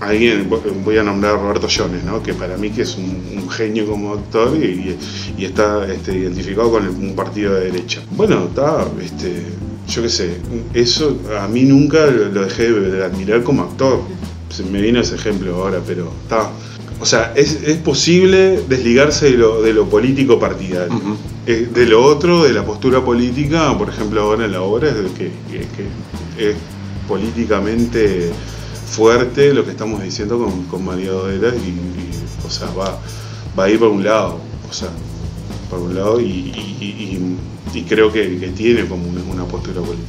[0.00, 0.48] alguien,
[0.84, 2.22] voy a nombrar a Roberto Jones, ¿no?
[2.22, 4.96] que para mí que es un, genio como actor y,
[5.38, 8.00] está este, identificado con un partido de derecha.
[8.10, 9.42] Bueno, está, este,
[9.88, 10.36] yo qué sé,
[10.74, 14.00] eso a mí nunca lo dejé de, de admirar como actor.
[14.50, 16.50] Se me vino ese ejemplo ahora, pero está.
[17.00, 20.94] O sea, es, es posible desligarse de lo, de lo político partidario.
[21.46, 24.94] Eh, de lo otro, de la postura política, por ejemplo, ahora en la obra, es
[24.96, 25.66] de que, que-
[26.36, 26.56] que es
[27.06, 28.30] políticamente
[28.90, 32.10] fuerte lo que estamos diciendo con, con María Dodera y, y,
[32.46, 32.98] o sea, va,
[33.58, 34.88] va a ir por un lado, o sea,
[35.70, 37.36] por un lado y, y-
[37.74, 40.08] y- y creo que, que tiene como una, una postura política.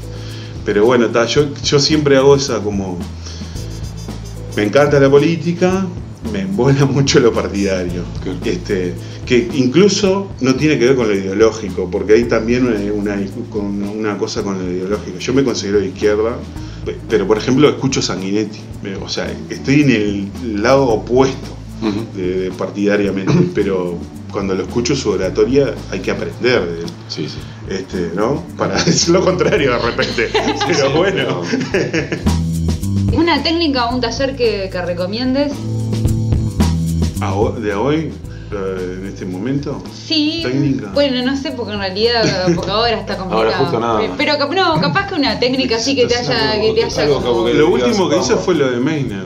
[0.66, 2.98] Pero bueno, ta, yo, yo siempre hago esa como...
[4.56, 5.86] Me encanta la política,
[6.32, 8.04] me embola mucho lo partidario.
[8.24, 8.38] Claro.
[8.46, 8.94] Este,
[9.26, 13.84] que incluso no tiene que ver con lo ideológico, porque hay también una, una- con
[13.84, 15.20] una cosa con lo ideológico.
[15.20, 16.38] Yo me considero de izquierda,
[16.86, 18.60] pe- pero por ejemplo escucho Sanguinetti.
[19.04, 21.58] O sea, estoy en el lado opuesto
[22.16, 23.98] de, de partidariamente, pero
[24.32, 26.86] cuando lo escucho su oratoria hay que aprender de él.
[27.10, 27.38] Sí, sí.
[27.70, 28.44] Este, ¿no?
[28.58, 30.30] Para decir lo contrario de repente.
[30.34, 31.42] Pero sí, bueno.
[33.14, 35.52] ¿Una técnica o un taller que, que recomiendes?
[37.22, 38.12] ¿A ho- ¿De hoy?
[38.52, 39.84] eh, ¿En este momento?
[39.94, 40.42] Sí.
[40.44, 40.92] Técnica.
[40.94, 42.24] Bueno, no sé, porque en realidad,
[42.56, 43.44] porque ahora está complicado.
[43.46, 44.02] Ahora justo nada.
[44.18, 47.46] Pero no, capaz que una técnica así que te haya, que te haya Algo como-
[47.46, 49.26] que- Lo último que hice fue lo de Meiner,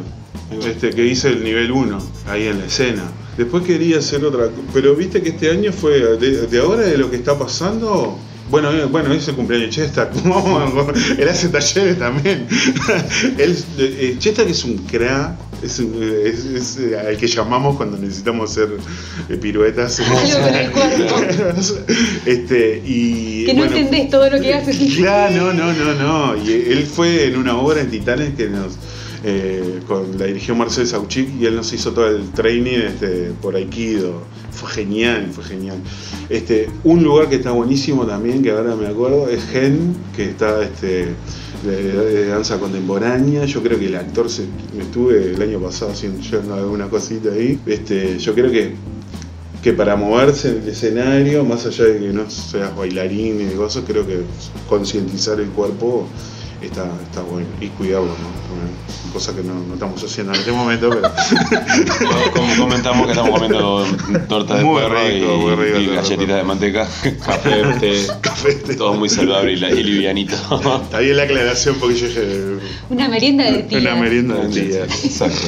[0.66, 3.04] este, que hice el nivel 1, ahí en la escena.
[3.38, 7.10] Después quería hacer otra, pero viste que este año fue, de, de ahora de lo
[7.10, 8.18] que está pasando,
[8.50, 10.10] bueno, eh, bueno, es el cumpleaños de Chesta,
[11.18, 12.48] él hace talleres también.
[13.38, 17.98] él, eh, Chesta que es un crack, es, es- es, eh, al que llamamos cuando
[17.98, 18.70] necesitamos hacer
[19.30, 20.00] eh, piruetas.
[20.00, 21.80] Algo con el cuerpo.
[22.26, 24.78] este, y, Que no bueno, entendés todo lo que haces.
[24.96, 25.94] Claro, no, no, no,
[26.36, 26.44] no.
[26.44, 28.74] Y él fue en una obra en Titanes que nos.
[29.24, 33.56] eh, con, la dirigió Marcel Sauchik y él nos hizo todo el training este, por
[33.56, 34.24] Aikido.
[34.52, 35.78] Fue genial, fue genial.
[36.30, 40.62] Este, un lugar que está buenísimo también, que ahora me acuerdo, es Gen, que está
[40.64, 41.08] este,
[41.64, 43.46] de, danza contemporánea.
[43.46, 44.46] Yo creo que el actor, se,
[44.76, 47.60] me estuve el año pasado haciendo yo alguna cosita ahí.
[47.66, 48.76] Este, yo creo que
[49.62, 53.84] que para moverse en el escenario, más allá de que no seas bailarín y cosas,
[53.86, 54.22] creo que
[54.68, 56.08] concientizar el cuerpo
[56.62, 57.48] está, está bueno.
[57.60, 59.01] Y cuidarlo, ¿no?
[59.12, 61.12] Cosa que no, no estamos haciendo en este momento, pero
[62.34, 63.86] Como comentamos que estamos comiendo
[64.30, 66.88] torta de Muy perro rico, y, muy rico y torta de galletitas de manteca,
[67.26, 68.54] café, té, café.
[68.54, 68.76] té.
[68.76, 70.36] todo muy saludable y, la- y livianito.
[70.84, 72.58] Está bien la aclaración porque yo dije
[72.90, 73.80] Una merienda de tía.
[73.80, 74.84] una merienda de día.
[74.86, 75.48] Exacto.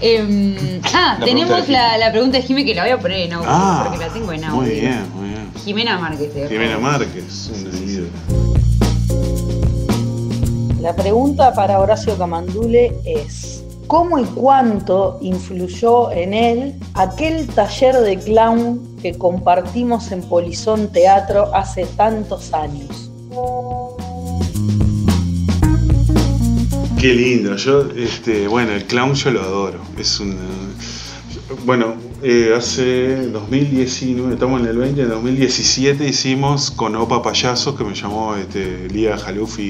[0.00, 3.32] Em, ah, La tenemos la, la pregunta de Jimé que la voy a poner en
[3.34, 4.60] audio, Ah, porque la tengo en audio.
[4.62, 5.50] muy bien, muy bien.
[5.64, 6.30] Jimena Márquez.
[6.48, 6.78] Jimena.
[6.78, 8.51] Márquez, una ídola.
[10.82, 18.18] La pregunta para Horacio Camandule es, ¿cómo y cuánto influyó en él aquel taller de
[18.18, 23.12] clown que compartimos en Polizón Teatro hace tantos años?
[26.98, 29.78] Qué lindo, yo, este, bueno, el clown yo lo adoro.
[29.96, 30.36] Es un.
[31.64, 37.84] Bueno, eh, hace 2019, estamos en el 20, en 2017 hicimos con Opa Payasos, que
[37.84, 39.60] me llamó este, Lía Jaluf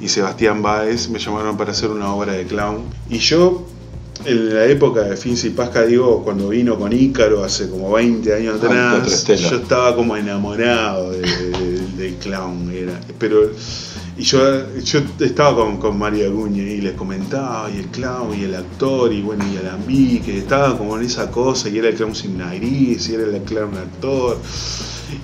[0.00, 2.82] y, Sebastián Báez, me llamaron para hacer una obra de clown.
[3.10, 3.66] Y yo,
[4.24, 8.32] en la época de Finzi y Pasca, digo, cuando vino con Ícaro hace como 20
[8.34, 12.70] años atrás, yo estaba como enamorado de- de- del clown.
[12.72, 13.50] Era, pero
[14.16, 14.38] y yo,
[14.80, 19.12] yo estaba con, con María Acuña y les comentaba, y el clown, y el actor,
[19.12, 22.38] y bueno, y Alambí, que estaba como en esa cosa, y era el clown sin
[22.38, 24.38] nariz, y era el clown actor.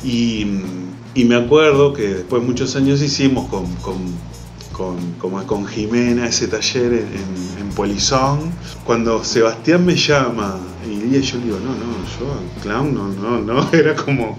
[0.04, 0.44] Y,
[1.14, 3.96] y me acuerdo que después de muchos años hicimos con, con,
[4.80, 8.50] con, como con Jimena ese taller en, Polizón.
[8.84, 13.70] Cuando Sebastián me llama Y yo le digo, no, no, yo clown no, no, no,
[13.72, 14.36] era como,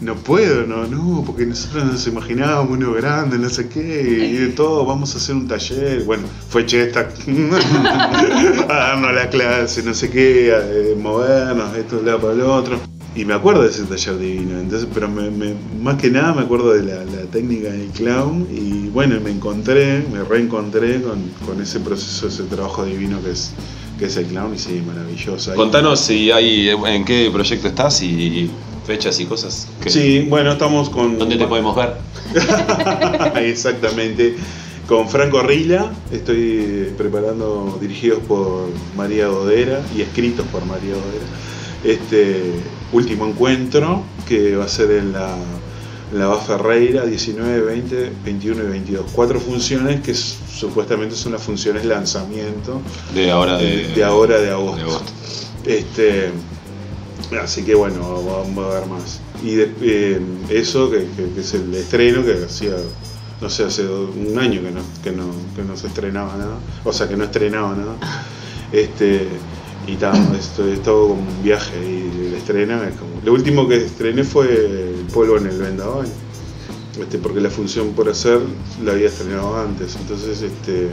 [0.00, 4.48] no puedo, no, no, porque nosotros nos imaginábamos uno grande, no sé qué, y de
[4.48, 6.04] todo, vamos a hacer un taller.
[6.04, 7.08] Bueno, fue Chesta
[8.68, 12.42] a darnos la clase, no sé qué, a, eh, movernos, esto de lado para el
[12.42, 12.99] otro.
[13.16, 16.42] Y me acuerdo de ese taller divino, entonces, pero me- me- más que nada me
[16.42, 21.60] acuerdo de la, la técnica del clown y bueno, me encontré, me reencontré con, con
[21.60, 23.50] ese proceso, ese trabajo divino que es,
[23.98, 25.50] que es el clown y sí, maravilloso.
[25.50, 28.48] Ahí- Contanos si hay, en qué proyecto estás y
[28.86, 29.66] fechas y cosas.
[29.82, 31.18] que- Sí, bueno, estamos con...
[31.18, 31.94] ¿Dónde te podemos ver?
[33.42, 34.36] Exactamente.
[34.86, 41.26] Con Franco Rila, estoy preparando, dirigidos por María Godera y escritos por María Godera,
[41.84, 42.52] este
[42.92, 45.34] último encuentro que va a ser en la,
[46.12, 49.06] en la Ferreira 19, 20, 21 y 22.
[49.12, 52.80] Cuatro funciones que supuestamente son las funciones lanzamiento
[53.14, 54.76] De ahora de, de, de ahora de agosto.
[54.76, 55.12] de agosto.
[55.64, 56.30] Este,
[57.42, 59.20] así que bueno, vamos a ver más.
[59.42, 62.72] Y de- eh, eso, que, que- que es el estreno, que hacía,
[63.40, 65.24] no sé, hace un año que no, que, no,
[65.56, 67.94] que no se estrenaba nada, o sea, que no estrenaba nada.
[68.72, 69.28] Este,
[69.90, 72.80] y ta, esto es todo como un viaje y el estreno.
[73.24, 76.06] Lo último que estrené fue El polvo en el vendaval.
[77.00, 78.40] Este, porque la función por hacer
[78.84, 80.88] la había estrenado antes, entonces este,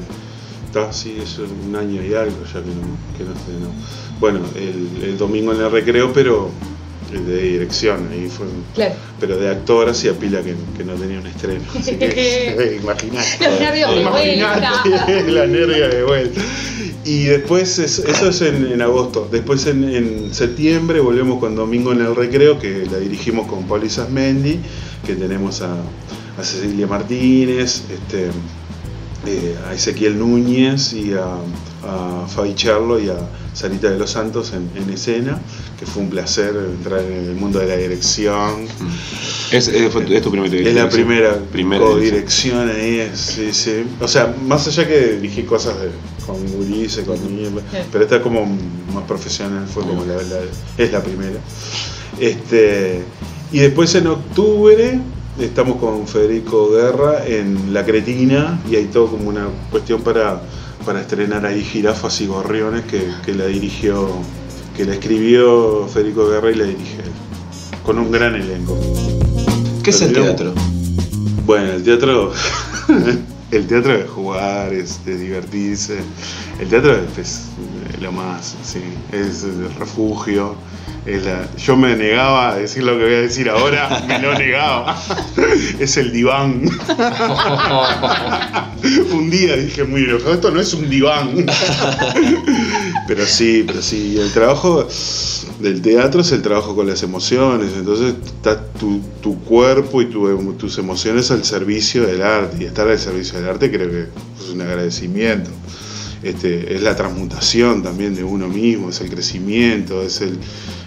[0.66, 3.70] está sí, es un año y algo ya que no, que no estrenó.
[4.20, 6.50] Bueno, el, domingo en el recreo, pero
[7.12, 8.96] de dirección, ahí fue, Claro.
[9.20, 11.62] pero de actor hacía pila que, que no tenía un estreno.
[11.78, 13.28] Así que imaginate.
[13.50, 15.22] Los nervios de Imaginate, vuelta.
[15.32, 16.42] la nervia de vuelta.
[17.06, 19.28] Y después, es- eso es en, en agosto.
[19.32, 23.90] Después en, en septiembre volvemos con Domingo en el Recreo, que la dirigimos con Pauli
[23.90, 24.60] Sasmendi,
[25.06, 25.74] que tenemos a,
[26.38, 28.26] a Cecilia Martínez, este,
[29.26, 31.24] eh, a Ezequiel Núñez y a,
[31.88, 33.16] a Fabi Charlo y a
[33.54, 35.40] Sarita de los Santos en, en escena,
[35.80, 38.66] que fue un placer entrar en el mundo de la dirección.
[39.52, 43.84] Es, es, tu- es tu primera Es la primera, Primera co-dirección ahí, es, sí, sí.
[44.02, 45.90] O sea, más allá que dirigí cosas de-
[46.26, 47.54] con Ulises, con niños,
[47.92, 48.46] pero esta como
[48.94, 50.42] más profesional, fue como la, la-
[50.78, 51.40] es la primera.
[52.20, 53.02] Este,
[53.52, 55.00] y después en octubre
[55.40, 60.42] estamos con Federico Guerra en La Cretina y hay todo como una cuestión para,
[60.88, 64.08] para estrenar ahí Jirafas y Gorriones que, que la dirigió,
[64.74, 67.12] que la escribió Federico Guerra y la dirige él,
[67.84, 68.80] con un gran elenco.
[69.84, 70.54] ¿Qué es el teatro?
[71.46, 72.32] Bueno, el teatro.
[73.52, 75.98] el teatro es jugar, es de divertirse.
[76.58, 78.80] El teatro es, es lo más, sí.
[79.12, 80.56] Es el refugio.
[81.08, 85.02] La- yo me negaba a decir lo que voy a decir ahora, me lo negaba.
[85.80, 86.64] es el diván.
[89.14, 91.46] un día dije muy enojado, esto no es un diván.
[93.08, 94.86] pero sí, pero sí, el trabajo
[95.62, 100.54] del teatro es el trabajo con las emociones, entonces está tu, tu cuerpo y tu-
[100.54, 104.02] tus emociones al servicio del arte, y estar al servicio del arte creo que
[104.44, 105.50] es un agradecimiento.
[106.24, 110.38] Este, es la transmutación también de uno mismo, es el crecimiento, es el,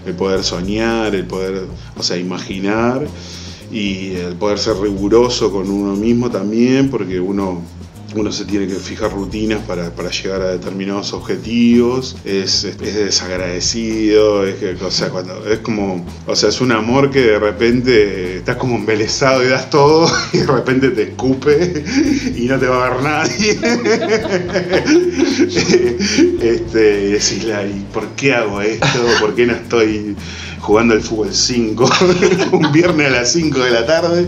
[0.06, 3.06] el poder soñar, el poder, o sea, imaginar
[3.70, 7.62] y el poder ser riguroso con uno mismo también, porque uno,
[8.14, 14.46] uno se tiene que fijar rutinas para, para llegar a determinados objetivos, es, es desagradecido,
[14.46, 18.38] es, que, o sea, cuando, es como, o sea, es un amor que de repente
[18.38, 21.84] estás como embelesado y das todo y de repente te escupe
[22.36, 23.50] y no te va a ver nadie.
[26.42, 28.86] este, y decís, "Ay, ¿por qué hago esto?
[29.20, 30.16] ¿Por qué no estoy
[30.60, 31.90] jugando al fútbol 5
[32.52, 34.26] un viernes a las 5 de la tarde?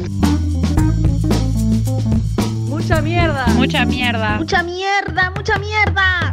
[2.93, 3.47] Mucha mierda.
[3.57, 4.37] Mucha mierda.
[4.37, 6.32] Mucha mierda, mucha mierda.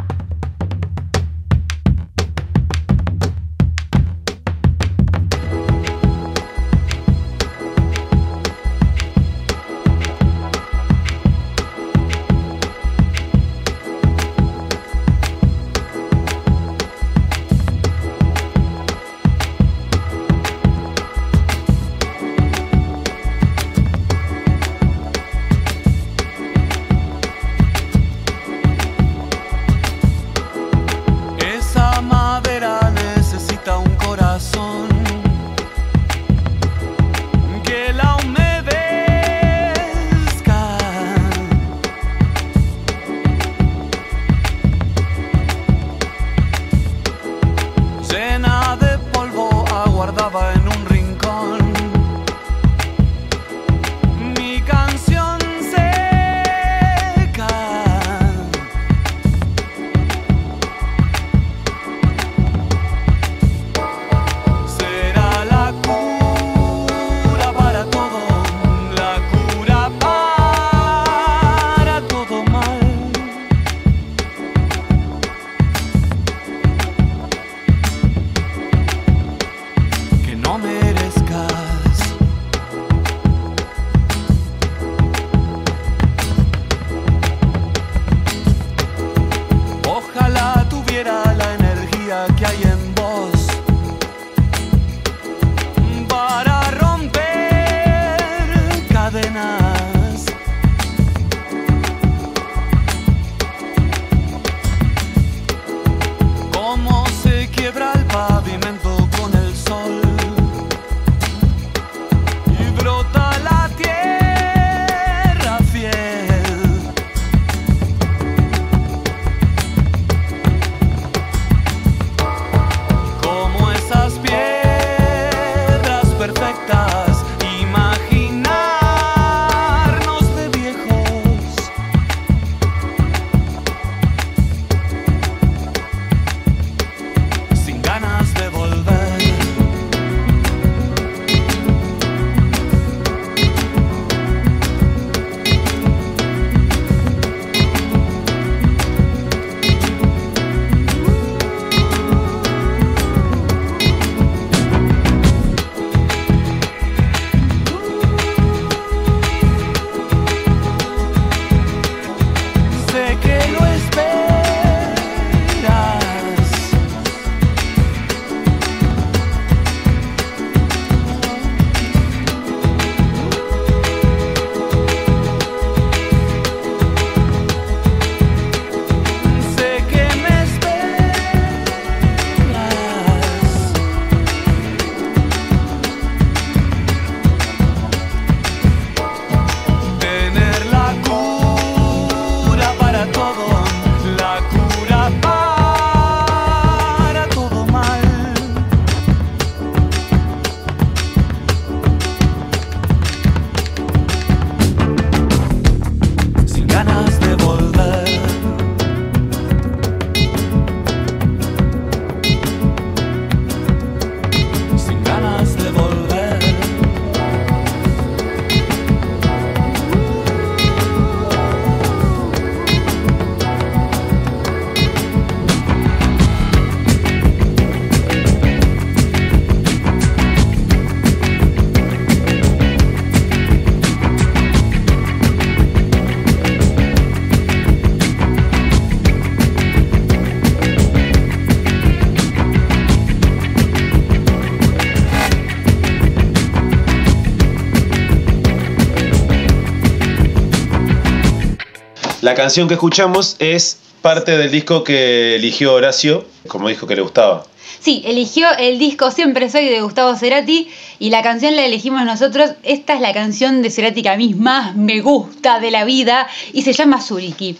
[252.30, 257.02] La canción que escuchamos es parte del disco que eligió Horacio como disco que le
[257.02, 257.44] gustaba.
[257.80, 260.68] Sí, eligió el disco Siempre Soy de Gustavo Cerati
[261.00, 262.52] y la canción la elegimos nosotros.
[262.62, 266.28] Esta es la canción de Cerati que a mí más me gusta de la vida
[266.52, 267.58] y se llama Suriki.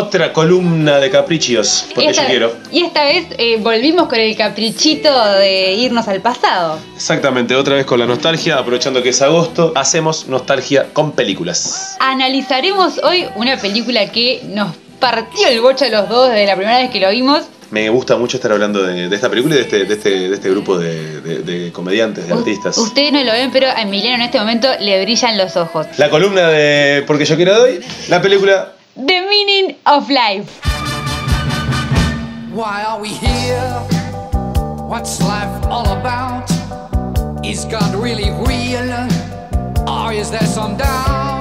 [0.00, 2.52] Otra columna de caprichos, porque esta, yo quiero.
[2.72, 6.78] y esta vez eh, volvimos con el caprichito de irnos al pasado.
[6.96, 11.96] Exactamente, otra vez con la nostalgia, aprovechando que es agosto, hacemos nostalgia con películas.
[12.00, 16.78] Analizaremos hoy una película que nos partió el bocho a los dos desde la primera
[16.78, 17.42] vez que lo vimos.
[17.70, 20.34] Me gusta mucho estar hablando de, de esta película y de este, de este, de
[20.34, 22.76] este grupo de, comediantes, de artistas.
[22.78, 25.86] Ustedes no lo ven, pero a Emiliano en este momento le brillan los ojos.
[25.98, 30.60] La columna de Porque yo quiero de hoy, la película The Meaning of Life.
[32.52, 33.86] Why are we here?
[34.88, 36.50] What's life all about?
[37.46, 38.90] Is God really real?
[39.88, 41.39] Or is there some doubt?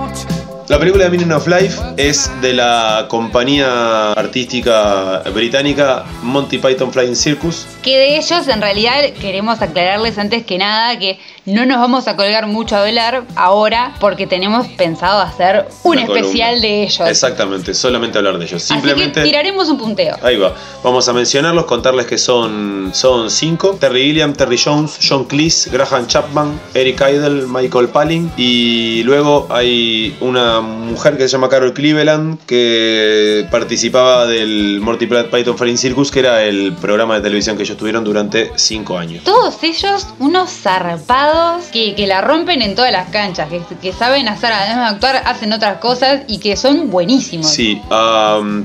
[0.69, 7.15] La película de Meaning of Life es de la compañía artística británica Monty Python Flying
[7.15, 7.65] Circus.
[7.81, 12.15] Que de ellos en realidad queremos aclararles antes que nada que no nos vamos a
[12.15, 16.67] colgar mucho a hablar ahora porque tenemos pensado hacer un Una especial columna.
[16.67, 17.09] de ellos.
[17.09, 18.61] Exactamente, solamente hablar de ellos.
[18.61, 19.21] Simplemente.
[19.21, 20.17] Así que tiraremos un punteo.
[20.21, 20.53] Ahí va.
[20.83, 23.75] Vamos a mencionarlos, contarles que son, son cinco.
[23.79, 28.31] Terry Gilliam, Terry Jones, John Cleese, Graham Chapman, Eric Idle, Michael Palin.
[28.37, 35.57] Y luego hay una mujer que se llama Carol Cleveland que participaba del Monty Python
[35.57, 39.23] Flying Circus, que era el programa de televisión que ellos tuvieron durante cinco años.
[39.23, 44.27] Todos ellos unos zarpados que, que la rompen en todas las canchas, que, que saben
[44.27, 47.49] hacer, además de actuar, hacen otras cosas y que son buenísimos.
[47.49, 47.81] Sí,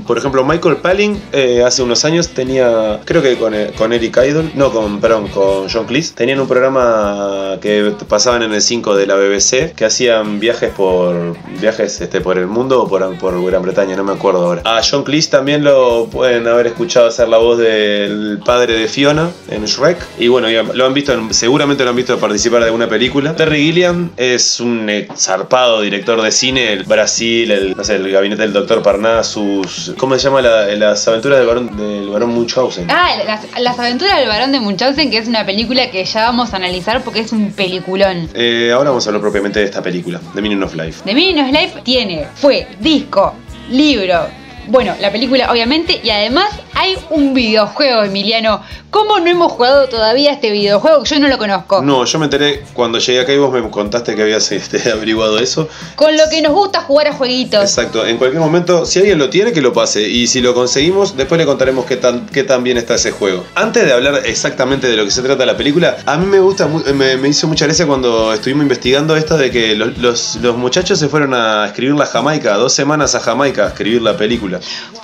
[0.05, 4.17] por ejemplo, Michael Palin eh, hace unos años tenía, creo que con, eh, con Eric
[4.17, 8.95] Idle, no, con, perdón, con John Cleese, tenían un programa que pasaban en el 5
[8.95, 13.43] de la BBC, que hacían viajes por viajes este, por el mundo o por, por
[13.45, 14.61] Gran Bretaña, no me acuerdo ahora.
[14.65, 19.29] A John Cleese también lo pueden haber escuchado hacer la voz del padre de Fiona
[19.49, 22.65] en Shrek, y bueno, ya lo han visto, en- seguramente lo han visto participar de
[22.67, 23.35] alguna película.
[23.35, 28.11] Terry Gilliam es un eh, zarpado director de cine, el Brasil, el, no sé, el
[28.11, 32.87] gabinete del doctor Parnassus, ¿cómo se llama la- las aventuras del varón, del varón Munchausen?
[32.89, 36.53] Ah, las, las aventuras del varón de Munchausen, que es una película que ya vamos
[36.53, 38.29] a analizar porque es un peliculón.
[38.33, 41.01] Eh, ahora vamos a hablar propiamente de esta película, The Meaning of Life.
[41.05, 43.35] The Meaning of Life tiene, fue, disco,
[43.69, 44.27] libro,
[44.67, 48.61] bueno, la película obviamente, y además hay un videojuego, Emiliano.
[48.89, 51.03] ¿Cómo no hemos jugado todavía este videojuego?
[51.03, 51.81] Yo no lo conozco.
[51.81, 55.37] No, yo me enteré cuando llegué acá y vos me contaste que habías este, averiguado
[55.39, 55.67] eso.
[55.95, 57.61] Con lo que nos gusta jugar a jueguitos.
[57.61, 60.07] Exacto, en cualquier momento, si alguien lo tiene, que lo pase.
[60.07, 63.43] Y si lo conseguimos, después le contaremos qué tan, qué tan bien está ese juego.
[63.55, 66.67] Antes de hablar exactamente de lo que se trata la película, a mí me gusta,
[66.67, 70.99] me, me hizo mucha gracia cuando estuvimos investigando esto de que los, los- los muchachos
[70.99, 74.54] se fueron a escribir la Jamaica, dos semanas a Jamaica a escribir la película.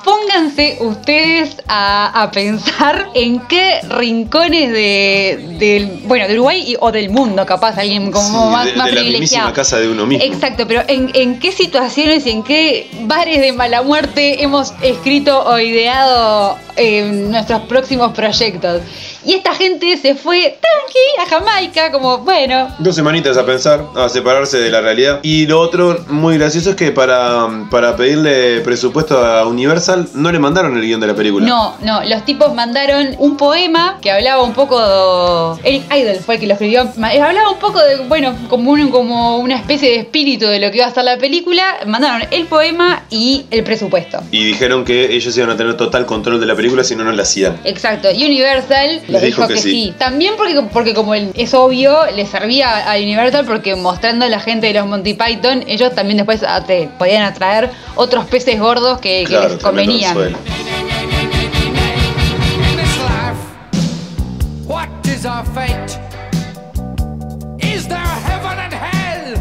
[0.04, 6.92] Pónganse ustedes a, a pensar en qué rincones de, del, bueno, de Uruguay y- o
[6.92, 9.54] del mundo, capaz, alguien como Sí, más, de, más de la privilegiado.
[9.54, 10.24] casa de uno mismo.
[10.26, 15.40] Exacto, pero en, en qué situaciones y en qué bares de mala muerte hemos escrito
[15.46, 18.82] o ideado eh, nuestros próximos proyectos.
[19.24, 22.74] Y esta gente se fue tranqui a Jamaica, como bueno.
[22.80, 25.20] Dos semanitas a pensar, a separarse de la realidad.
[25.22, 30.40] Y lo otro muy gracioso es que para, para pedirle presupuesto a Universal no le
[30.40, 31.46] mandaron el guion de la película.
[31.46, 35.70] No, no, los tipos mandaron un poema que hablaba un poco de...
[35.70, 36.90] Eric Idle fue el que lo escribió.
[36.98, 40.72] Ma- Hablaba un poco de, bueno, como, un- como una especie de espíritu de lo
[40.72, 41.78] que iba a ser la película.
[41.86, 44.20] Mandaron el poema y el presupuesto.
[44.32, 47.12] Y dijeron que ellos iban a tener total control de la película si no, no
[47.12, 47.60] la hacían.
[47.64, 49.72] Exacto, y Universal les dijo dijo, que que, sí.
[49.72, 49.94] sí.
[49.98, 54.68] También porque, porque como es obvio, le servía a Universal porque mostrando a la gente
[54.68, 59.38] de los Monty Python, ellos también después te podían atraer otros peces gordos que, que
[59.38, 60.12] Claro, les convenían.
[60.12, 60.38] anzuelo.
[60.38, 60.44] In
[62.78, 63.40] this life,
[64.68, 65.98] what is our fate?
[67.60, 69.36] Is there heaven and hell?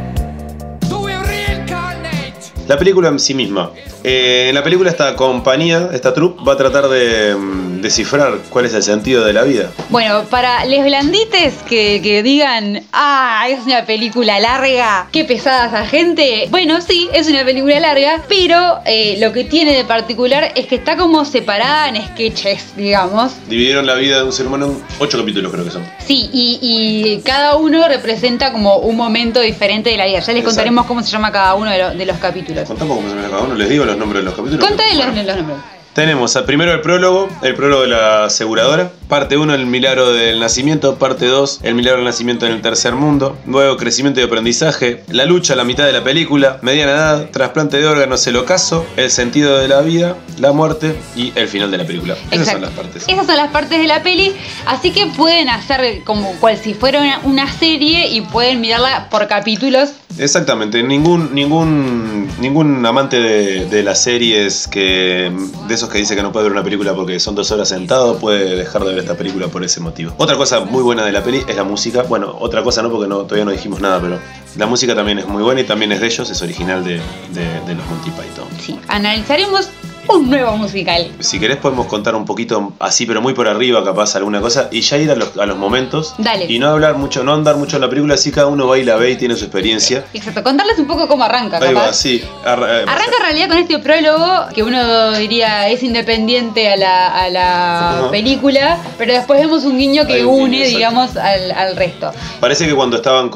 [0.88, 2.52] Do we reincarnate?
[2.68, 3.70] La película en sí misma.
[4.04, 8.64] Eh, en la película esta compañía, esta troupe, va a tratar de mm, descifrar cuál
[8.66, 9.70] es el sentido de la vida.
[9.90, 15.86] Bueno, para les blandites que, que digan, ah, es una película larga, qué pesada esa
[15.86, 16.46] gente.
[16.50, 20.76] Bueno, sí, es una película larga, pero eh, lo que tiene de particular es que
[20.76, 23.32] está como separada en sketches, digamos.
[23.48, 25.82] Dividieron la vida de un ser humano en ocho capítulos creo que son.
[26.06, 30.14] Sí, y, y cada uno representa como un momento diferente de la vida.
[30.20, 30.48] Ya les Exacto.
[30.50, 32.66] contaremos cómo se llama cada uno de, lo- de los capítulos.
[32.66, 34.70] Contamos cómo se llama cada uno, les digo los nombres de los capítulos.
[34.70, 35.58] Los, los nombres.
[35.92, 38.90] Tenemos al primero el prólogo, el prólogo de la aseguradora.
[39.10, 40.94] Parte 1, el milagro del nacimiento.
[40.94, 43.36] Parte 2, el milagro del nacimiento en el tercer mundo.
[43.44, 45.02] Luego, crecimiento y aprendizaje.
[45.08, 46.60] La lucha, la mitad de la película.
[46.62, 48.86] Mediana edad, trasplante de órganos, el ocaso.
[48.96, 52.14] El sentido de la vida, la muerte y el final de la película.
[52.30, 53.04] Esas son las partes.
[53.08, 54.32] Esas son las partes de la peli,
[54.66, 59.26] así que pueden hacer como cual si fuera una, una serie y pueden mirarla por
[59.26, 59.90] capítulos.
[60.18, 65.32] Exactamente, ningún, ningún, ningún amante de, de las series que.
[65.66, 68.18] de esos que dice que no puede ver una película porque son dos horas sentado,
[68.18, 70.12] puede dejar de ver esta película por ese motivo.
[70.18, 72.02] Otra cosa muy buena de la peli es la música.
[72.02, 74.18] Bueno, otra cosa no, porque todavía no dijimos nada, pero
[74.56, 77.00] la música también es muy buena y también es de ellos, es original de-
[77.34, 78.48] de los Monty Python.
[78.60, 79.68] Sí, analizaremos
[80.08, 81.08] un nuevo musical.
[81.20, 84.80] Si querés podemos contar un poquito así, pero muy por arriba capaz alguna cosa y
[84.80, 86.14] ya ir a los, a los momentos.
[86.18, 86.46] Dale.
[86.48, 88.84] Y no hablar mucho, no andar mucho en la película, así cada uno va y
[88.84, 90.04] la ve y tiene su experiencia.
[90.12, 91.86] Exacto, contarles un poco cómo arranca, Ahí capaz.
[91.86, 92.22] va, sí.
[92.44, 97.06] Arra- eh, Arranca en realidad con este prólogo que uno diría es independiente a la,
[97.08, 98.10] a la Ajá.
[98.10, 102.10] película, pero después vemos un guiño que guiño, une, digamos, al, al resto.
[102.40, 103.30] Parece que cuando estaban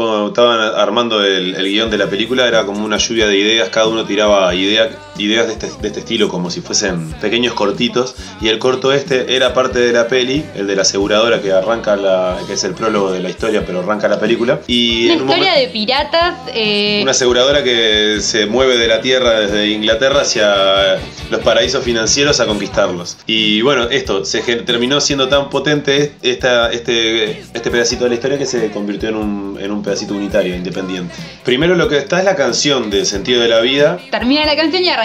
[0.77, 4.05] armando el, el guion de la película era como una lluvia de ideas, cada uno
[4.05, 8.59] tiraba idea- ideas de este, de este estilo como si fuesen pequeños cortitos y el
[8.59, 12.55] corto este era parte de la peli, el de la aseguradora que arranca la, que
[12.55, 15.69] es el prólogo de la historia pero arranca la película y Una historia momento- de
[15.69, 16.35] piratas.
[16.55, 20.97] eh, una aseguradora que se mueve de la tierra desde Inglaterra hacia
[21.31, 23.17] los paraísos financieros a conquistarlos.
[23.27, 28.39] Y bueno, esto se terminó siendo tan potente esta, este, este pedacito de la historia
[28.39, 31.15] que se convirtió en un, en un pedacito unitario, independiente.
[31.45, 33.99] Primero lo que está es la canción del sentido de la vida.
[34.11, 35.04] Termina la canción y arranca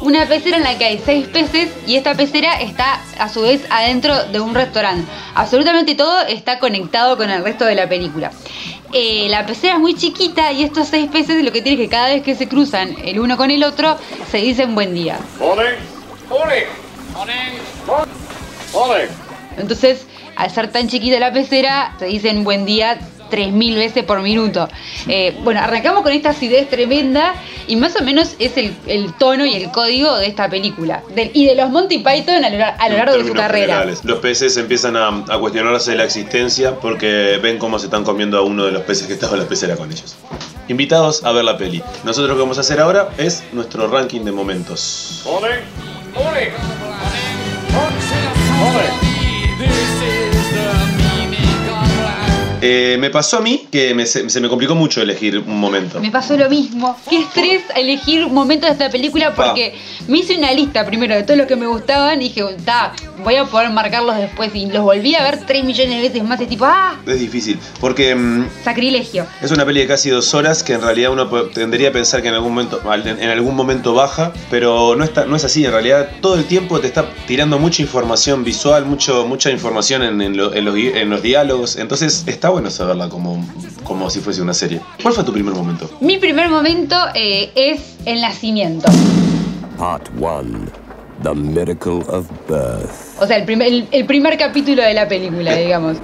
[0.00, 3.64] una pecera en la que hay seis peces y esta pecera está a su vez
[3.70, 5.10] adentro de un restaurante.
[5.34, 8.30] Absolutamente todo está conectado con el resto de la película.
[8.92, 11.90] Eh, la pecera es muy chiquita y estos seis peces lo que tiene es que
[11.90, 13.96] cada vez que se cruzan el uno con el otro
[14.30, 15.18] se dicen buen día.
[19.56, 22.98] Entonces, al ser tan chiquita la pecera, se dicen buen día
[23.30, 24.68] 3.000 veces por minuto.
[25.08, 27.34] Eh, bueno, arrancamos con esta acidez tremenda
[27.66, 31.02] y más o menos es el, el tono y el código de esta película.
[31.14, 33.66] Del- y de los Monty Python a lo, a lo en largo de su carrera.
[33.74, 34.00] generales.
[34.04, 38.42] Los peces empiezan a, a cuestionarse la existencia porque ven cómo se están comiendo a
[38.42, 40.16] uno de los peces que estaba en la pecera con ellos.
[40.68, 41.82] Invitados a ver la peli.
[42.04, 45.22] Nosotros lo que vamos a hacer ahora es nuestro ranking de momentos.
[52.62, 55.98] Eh, me pasó a mí que me- se, se me complicó mucho elegir un momento.
[56.00, 56.96] Me pasó lo mismo.
[57.08, 59.74] Qué estrés elegir momentos de esta película porque
[60.08, 62.92] me hice una lista primero de todos los que me gustaban y dije, "Ta,
[63.24, 64.50] voy a poder marcarlos después.
[64.54, 66.96] Y los volví a ver 3 millones de veces más y tipo, ¡ah!
[67.06, 69.26] Es difícil, porque mm, Sacrilegio.
[69.40, 72.28] es una peli de casi dos horas que en realidad uno tendría a pensar que
[72.28, 75.64] en algún momento, en algún momento baja, pero no, está, no es así.
[75.64, 80.20] En realidad todo el tiempo te está tirando mucha información visual, mucho, mucha información en,
[80.20, 81.76] en lo- en los, en los diálogos.
[81.76, 83.44] Entonces está bueno saberla como,
[83.84, 84.80] como si fuese una serie.
[85.02, 85.90] ¿Cuál fue tu primer momento?
[86.00, 88.90] Mi primer momento eh, es el nacimiento.
[89.78, 90.66] Part 1
[91.22, 93.20] The Miracle of Birth.
[93.20, 95.98] O sea, el primer, el, el primer capítulo de la película, digamos.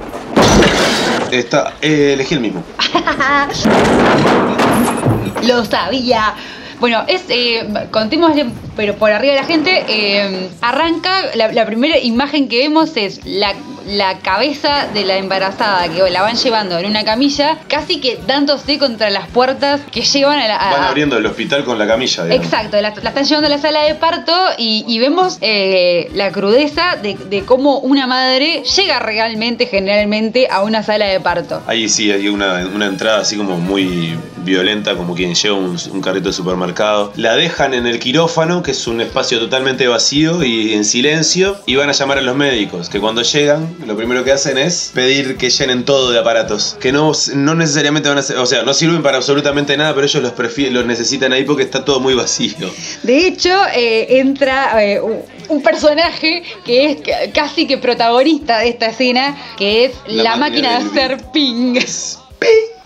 [1.31, 2.63] Está, eh, elegí el mismo.
[5.47, 6.35] Lo sabía.
[6.81, 11.99] Bueno, es, eh, contémosle, pero por arriba de la gente, eh, arranca, la, la primera
[11.99, 13.55] imagen que vemos es la,
[13.87, 18.79] la cabeza de la embarazada que la van llevando en una camilla, casi que dándose
[18.79, 20.57] contra las puertas que llevan a la...
[20.57, 22.45] a- Van abriendo el hospital con la camilla, digamos.
[22.45, 26.31] Exacto, la, la están llevando a la sala de parto y, y vemos eh, la
[26.33, 31.63] crudeza de, de cómo una madre llega realmente, generalmente, a una sala de parto.
[31.67, 36.01] Ahí sí, hay una, una entrada así como muy violenta, como quien lleva un, un
[36.01, 37.13] carrito de supermercado.
[37.17, 41.77] La dejan en el quirófano, que es un espacio totalmente vacío y en silencio, y
[41.77, 45.37] van a llamar a los médicos, que cuando llegan, lo primero que hacen es pedir
[45.37, 48.75] que llenen todo de aparatos, que no, no necesariamente van a ser, o sea, no
[48.75, 52.15] sirven para absolutamente nada, pero ellos los, prefieren, los necesitan ahí porque está todo muy
[52.15, 52.57] vacío.
[53.05, 58.87] De hecho, eh, entra eh, un, personaje que es ca- casi que protagonista de esta
[58.87, 61.75] escena, que es la, La máquina, máquina de hacer ping.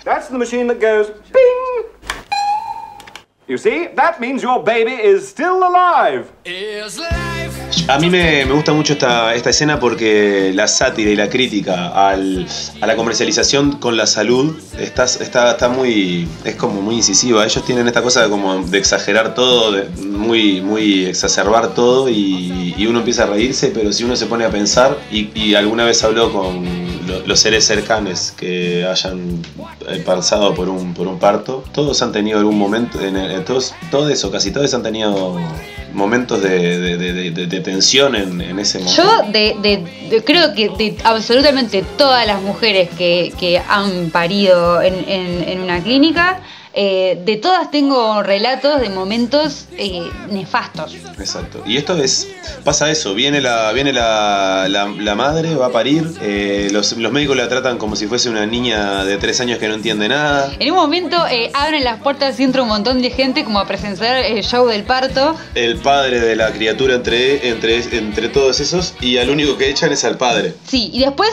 [0.04, 1.99] That's the machine that goes ping.
[3.50, 6.26] You see, that means your baby is still alive.
[7.88, 11.88] A mí me, me gusta mucho esta, esta escena porque la sátira y la crítica
[11.88, 12.46] al-
[12.80, 16.28] a la comercialización con la salud está, está, está muy.
[16.44, 17.44] es como muy incisiva.
[17.44, 22.72] Ellos tienen esta cosa de como de exagerar todo, de muy, muy exacerbar todo y,
[22.78, 25.84] y uno empieza a reírse, pero si uno se pone a pensar, y, y alguna
[25.84, 26.64] vez habló con
[27.06, 29.42] lo- los seres cercanos que hayan
[30.04, 34.08] pasado por un, por un parto, todos han tenido algún momento, en el- todos, todo
[34.08, 35.38] eso, casi todos han tenido
[35.92, 39.02] momentos de, de- tensión en, en ese momento.
[39.02, 45.04] Yo de, creo que de absolutamente todas las mujeres que, que han parido en-
[45.48, 46.40] en una clínica,
[46.72, 50.94] eh, de todas tengo relatos de momentos eh, nefastos.
[51.18, 51.62] Exacto.
[51.66, 52.28] Y esto es,
[52.64, 57.12] pasa eso, viene la, viene la, la, la madre, va a parir, eh, los, los
[57.12, 60.50] médicos la tratan como si fuese una niña de tres años que no entiende nada.
[60.58, 61.16] En un momento
[61.54, 64.84] abren las puertas y entra un montón de gente como a presenciar el show del
[64.84, 65.34] parto.
[65.54, 69.92] El padre de la criatura entre, entre, entre todos esos y al único que echan
[69.92, 71.30] es al padre, Sí, y después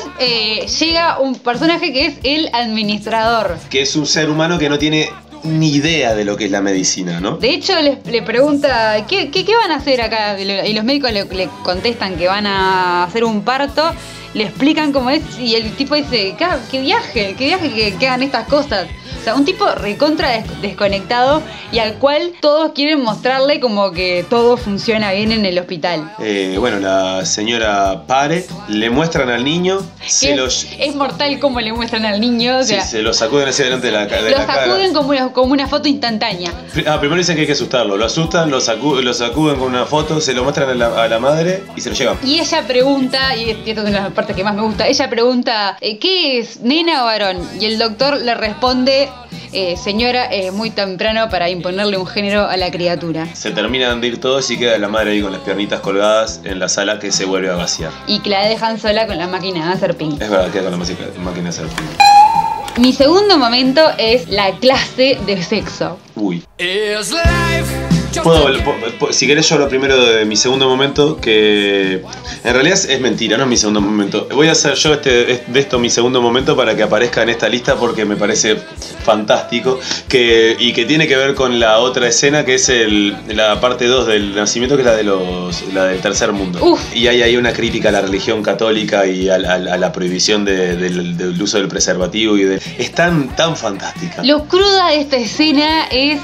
[0.79, 3.57] llega un personaje que es el administrador.
[3.69, 5.09] que es un ser humano que no tiene
[5.43, 7.37] ni idea de lo que es la medicina, ¿no?
[7.37, 10.39] De hecho, le, pregunta, ¿qué, qué, qué van a hacer acá?
[10.39, 13.91] Y los médicos le, contestan que van a hacer un parto,
[14.33, 17.35] le explican cómo es y el tipo dice, ¿qué, qué viaje?
[17.37, 18.87] ¿Qué viaje que, que hagan estas cosas?
[19.27, 21.41] Sea, un tipo recontra des- desconectado
[21.73, 26.13] y al cual todos quieren mostrarle como que todo funciona bien en el hospital.
[26.19, 31.73] Eh, bueno, la señora pare, le muestran al niño, se lo, es, mortal como le
[31.73, 34.45] muestran al niño, o sí, se lo sacuden hacia delante de la, de lo la
[34.45, 34.65] cara.
[34.65, 36.53] sacuden como una, como una foto instantánea.
[36.87, 37.97] Ah, primero dicen que hay que asustarlo.
[37.97, 41.07] Lo asustan, lo, sacu- lo sacuden con una foto, se lo muestran a la, a
[41.09, 42.17] la madre y se lo llevan.
[42.23, 45.09] Y ella pregunta, y esto es una de las partes que más me gusta, ella
[45.09, 47.39] pregunta, eh, ¿qué es, nena o varón?
[47.59, 49.09] Y el doctor le responde,
[49.51, 53.27] eh, señora, es muy temprano para imponerle un género a la criatura.
[53.33, 56.59] Se terminan de ir todos y queda la madre ahí con las piernitas colgadas en
[56.59, 57.91] la sala que se vuelve a vaciar.
[58.07, 60.13] Y que la dejan sola con la máquina de hacer ping.
[60.19, 62.81] Es verdad, queda con la máquina de hacer ping.
[62.81, 65.97] Mi segundo momento es la clase de sexo.
[66.15, 66.43] Uy.
[66.59, 72.03] Is life Puedo, si querés yo hablo primero de mi segundo momento, que
[72.43, 74.27] en realidad es, mentira, no es mi segundo momento.
[74.33, 77.29] Voy a hacer yo este, es- de esto mi segundo momento para que aparezca en
[77.29, 78.57] esta lista porque me parece
[79.03, 83.59] fantástico que, y que tiene que ver con la otra escena que es el, la
[83.61, 86.59] parte 2 del nacimiento, que es la, de los, la del tercer mundo.
[86.61, 86.81] Uf.
[86.95, 90.43] Y hay ahí una crítica a la religión católica y a, la- a la prohibición
[90.45, 92.37] de- del, del uso del preservativo.
[92.37, 94.23] y de, Es tan, tan fantástica.
[94.23, 96.19] Lo cruda de esta escena es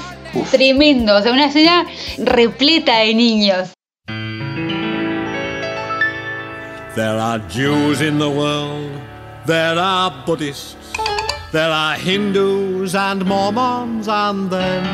[0.50, 1.86] tremendo, o sea, una escena
[2.18, 3.70] repleta de niños.
[6.94, 8.88] There are Jews in the world,
[9.46, 10.76] there are Buddhists,
[11.50, 14.84] there are Hindus and Mormons, and then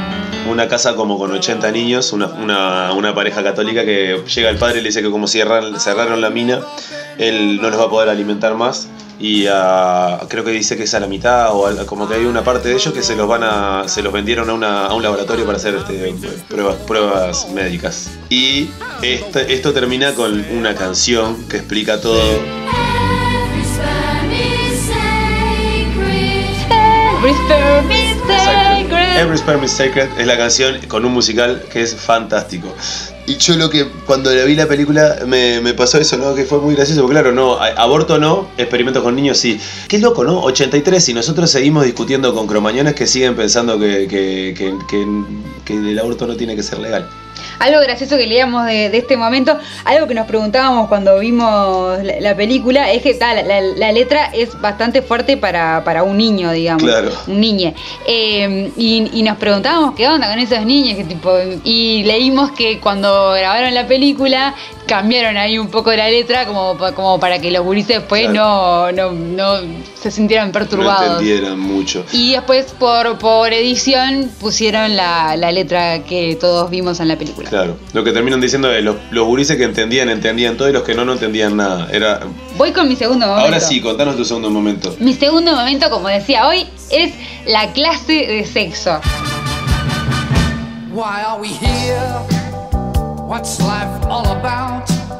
[0.51, 4.78] una casa como con 80 niños, una, una- una pareja católica que llega el padre
[4.78, 6.61] y le dice que como cierran, cerraron la mina,
[7.18, 8.88] él no los va a poder alimentar más
[9.21, 12.25] y ah, creo que dice que es a la mitad o al- como que hay
[12.25, 14.95] una parte de ellos que se los van a se los vendieron a, una- a
[14.95, 16.14] un laboratorio para hacer este,
[16.49, 18.71] pruebas, pruebas médicas y
[19.03, 22.18] este- esto termina con una canción que explica todo
[27.23, 28.10] Every.
[29.19, 32.75] Every Sperm is Sacred es la canción con un musical que es fantástico.
[33.27, 36.35] Y yo lo que cuando le vi la película me, me pasó eso, ¿no?
[36.35, 39.61] Que fue muy gracioso, porque claro, no, aborto no, experimentos con niños sí.
[39.89, 40.41] Qué loco, ¿no?
[40.43, 44.75] 83 y nosotros seguimos discutiendo con cromañones que siguen pensando que, que-
[45.65, 47.07] que el aborto no tiene que ser legal.
[47.61, 52.21] Algo gracioso que leíamos de, de este momento, algo que nos preguntábamos cuando vimos la,
[52.21, 56.51] la película, es que tal, la, la letra es bastante fuerte para, para un niño,
[56.51, 56.83] digamos.
[56.83, 57.13] Claro.
[57.29, 57.75] Un niñe.
[58.07, 61.31] Eh, y, y nos preguntábamos qué onda con esos niños, que tipo.
[61.63, 64.55] Y leímos que cuando grabaron la película
[64.91, 69.12] cambiaron ahí un poco la letra como, como para que los gurises después no, no,
[69.12, 69.55] no
[69.95, 71.12] se sintieran No perturbados.
[71.12, 72.05] entendieran mucho.
[72.12, 77.49] Y después por, por edición pusieron la, la letra que todos vimos en la película.
[77.49, 80.82] Claro, lo que terminan diciendo es los, los gurises que entendían, entendían todo y los
[80.82, 81.88] que no, no entendían nada.
[81.93, 82.20] Era,
[82.59, 83.47] Voy con mi segundo momento.
[83.47, 84.97] ahora sí, contanos tu segundo momento.
[84.99, 87.12] Mi segundo momento, como decía hoy, es
[87.47, 89.01] la clase de sexo.
[90.93, 92.39] Why are we here?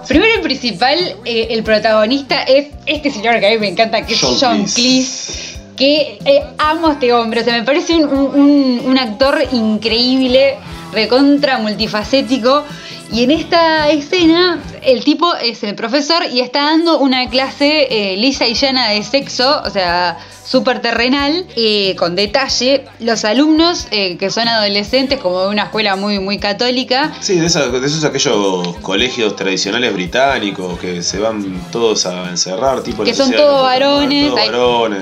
[0.09, 4.15] Primero y principal, eh, el protagonista es este señor que a mí me encanta, que
[4.15, 5.59] es John John Cleese.
[5.77, 9.39] Que eh, amo a este hombre, o sea, me parece un, un- un- un actor
[9.53, 10.57] increíble,
[10.93, 12.65] recontra multifacético.
[13.13, 18.17] Y en esta escena, el tipo es el profesor y está dando una clase eh,
[18.17, 22.85] lisa y llana de sexo, o sea, súper terrenal, eh, con detalle.
[22.99, 27.47] Los alumnos, eh, que son adolescentes, como de una escuela muy, muy católica, Sí, de,
[27.47, 33.63] esos aquellos colegios tradicionales británicos que se van todos a encerrar, tipo Que son todos
[33.63, 35.01] varones, Todos varones,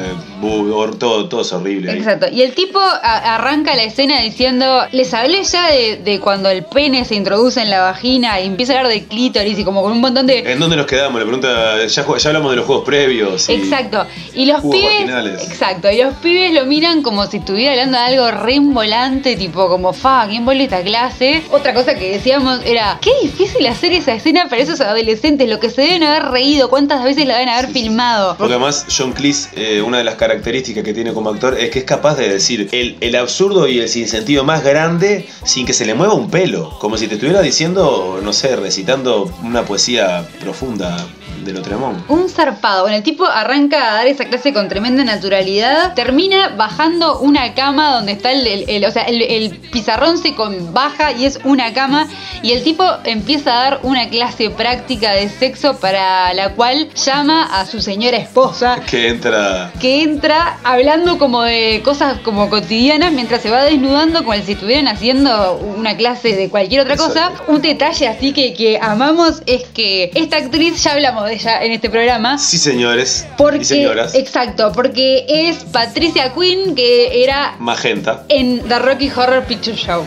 [0.99, 1.93] todo, todo es horrible.
[1.93, 1.99] ahí.
[1.99, 2.27] Exacto.
[2.31, 6.65] Y el tipo a- arranca la escena diciendo, les hablé ya de, de cuando el
[6.65, 9.93] pene se introduce en la vagina y empieza a hablar de clítoris y como con
[9.93, 10.39] un montón de...
[10.51, 11.19] ¿En dónde nos quedamos?
[11.21, 13.49] Le pregunta, ya, hablamos de los juegos previos.
[13.49, 14.07] y- Exacto.
[14.35, 14.83] Y los pibes.
[14.83, 15.43] marginales.
[15.49, 15.91] Exacto.
[15.91, 19.93] Y los pibes lo miran como si estuviera hablando de algo re involante, tipo como,
[19.93, 21.43] fa, ¿quién vuelve esta clase?
[21.51, 25.71] Otra cosa que decíamos era, qué difícil hacer esa escena para esos adolescentes, lo que
[25.71, 28.37] se deben haber reído, cuántas veces la deben haber filmado.
[28.39, 31.81] Porque además John Cleese, eh, una de las características que tiene como actor es que
[31.81, 35.85] es capaz de decir el, el absurdo y el sinsentido más grande sin que se
[35.87, 36.71] le mueva un pelo.
[36.79, 41.07] Como si te estuviera diciendo, no sé, recitando una poesía profunda
[41.45, 41.99] de Lotremont.
[42.09, 42.83] Un zarpado.
[42.83, 45.95] Bueno, el tipo arranca a dar esa clase con tremenda naturalidad.
[45.95, 48.47] Termina bajando una cama donde está el.
[48.47, 52.07] el- el- o sea, el, el pizarrón se con baja y es una cama.
[52.43, 57.45] Y el tipo empieza a dar una clase práctica de sexo para la cual llama
[57.61, 58.81] a su señora esposa.
[58.89, 59.73] Que entra.
[59.81, 64.89] Que entra hablando como de cosas como cotidianas mientras se va desnudando como si estuvieran
[64.89, 67.33] haciendo una clase de cualquier otra cosa.
[67.49, 71.89] Un detalle así que, que amamos es que esta actriz, ya hablamos de en este
[71.91, 74.15] programa, Sí, señores porque, y señoras.
[74.15, 78.25] exacto, porque es Patricia Quinn, que era Magenta.
[78.29, 80.03] en The Rocky Horror Picture Show.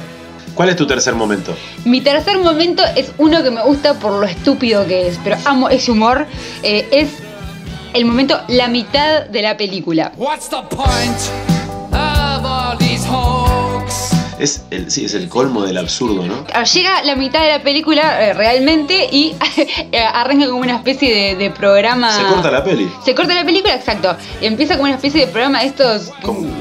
[0.56, 1.56] ¿Cuál es tu tercer momento?
[1.86, 5.70] Mi tercer momento es uno que me gusta por lo estúpido que es, pero amo
[5.70, 6.26] ese humor.
[6.64, 7.10] eh, es
[7.94, 10.12] el momento, la mitad de la película.
[10.18, 11.18] What's the point
[11.94, 14.11] of all these hoax?
[14.42, 16.46] Es el, sí, es el colmo del absurdo, ¿no?
[16.74, 19.36] Llega la mitad de la película eh, realmente y
[19.92, 22.12] eh, arranca como una especie de, de programa.
[22.16, 22.89] Se corta la peli.
[23.06, 24.16] Se corta la película, exacto.
[24.42, 26.12] Y empieza como una especie de programa de estos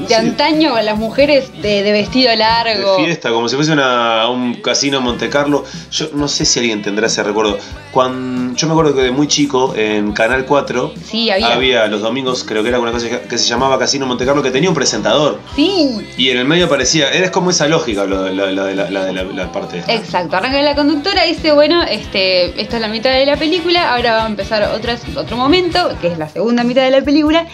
[0.07, 2.97] de antaño con las mujeres de, de vestido De largo.
[3.03, 5.63] fiesta, como si fuese una- un casino en Monte Carlo.
[5.91, 7.57] Yo no sé si alguien tendrá ese recuerdo.
[7.91, 11.87] Cuando, yo me acuerdo que de muy chico, en Canal 4, Sí, había.
[11.87, 14.69] los domingos, creo que era una cosa que se llamaba Casino Monte Carlo, que tenía
[14.69, 15.39] un presentador.
[15.55, 15.97] Sí.
[16.17, 19.83] Y en el medio aparecía, era como esa lógica, lo, de- la, parte.
[19.87, 23.95] Exacto, arranca la conductora y dice, bueno, este, esta es la mitad de la película,
[23.95, 27.47] ahora va a empezar otro, otro momento, que es la segunda mitad de la película,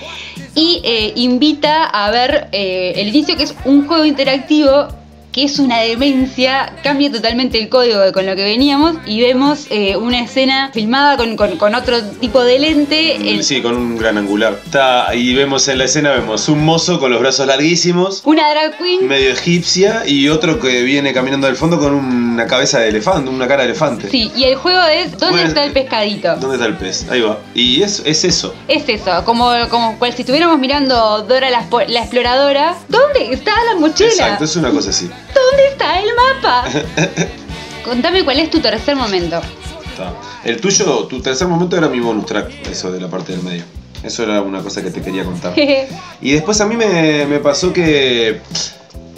[0.56, 4.88] y eh, invita a ver eh, el inicio, que es un juego interactivo
[5.38, 9.68] que es una demencia, cambia totalmente el código de con lo que veníamos y vemos
[9.70, 13.16] eh, una escena filmada con, con- con otro tipo de lente.
[13.36, 14.60] en- Sí, con un gran angular.
[14.66, 18.80] Está, y vemos en la escena, vemos un mozo con los brazos larguísimos, una drag
[18.80, 23.30] queen medio egipcia, y otro que viene caminando del fondo con una cabeza de elefante,
[23.30, 24.10] una cara de elefante.
[24.10, 26.36] Sí, y el juego es ¿dónde Bueno, está el pescadito?
[26.38, 27.06] ¿Dónde está el pez?
[27.12, 27.38] Ahí va.
[27.54, 28.56] Y es, es eso.
[28.68, 32.76] Es eso, como, como cual si estuviéramos mirando Dora la, la exploradora.
[32.90, 34.10] ¿Dónde está la mochila?
[34.10, 35.08] Exacto, es una cosa así.
[35.34, 36.66] ¿Dónde está el mapa?
[37.84, 39.42] Contame cuál es tu tercer momento.
[39.90, 40.14] Está.
[40.44, 43.64] El tuyo, tu tercer momento era mi bonus track, eso de la parte del medio.
[44.04, 45.54] Eso era una cosa que te quería contar.
[46.22, 48.42] Y después a mí me, me pasó que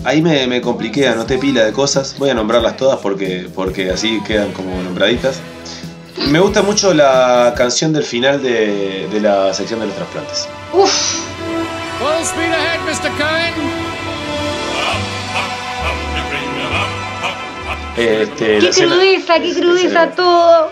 [0.03, 2.15] ahí me, me compliqué, anoté pila de cosas.
[2.17, 5.39] Voy a nombrarlas todas porque, porque así quedan como nombraditas.
[6.27, 10.47] Me gusta mucho la canción del final de, de la sección de los trasplantes.
[10.73, 10.91] Uf.
[11.99, 13.09] Full speed ahead, Mr.
[13.17, 13.78] Cohen.
[17.99, 20.71] Este, ¡Qué crudeza, qué crudeza todo!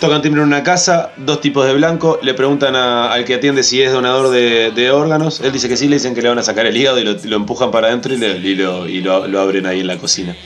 [0.00, 3.64] Tocan timbre en una casa, dos tipos de blanco, le preguntan a- al que atiende
[3.64, 6.38] si es donador de, de órganos, él dice que sí, le dicen que le van
[6.38, 9.00] a sacar el hígado y lo, lo empujan para adentro y, le- y lo, y
[9.00, 10.36] lo- lo abren ahí en la cocina.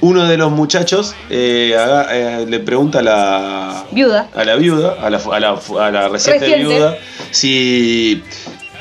[0.00, 4.30] Uno de los muchachos eh, haga- eh, le pregunta a la, Viuda.
[4.34, 5.50] a la viuda, a la, a la,
[5.80, 6.72] a la reciente, Reciente.
[6.74, 6.98] viuda,
[7.30, 8.22] si.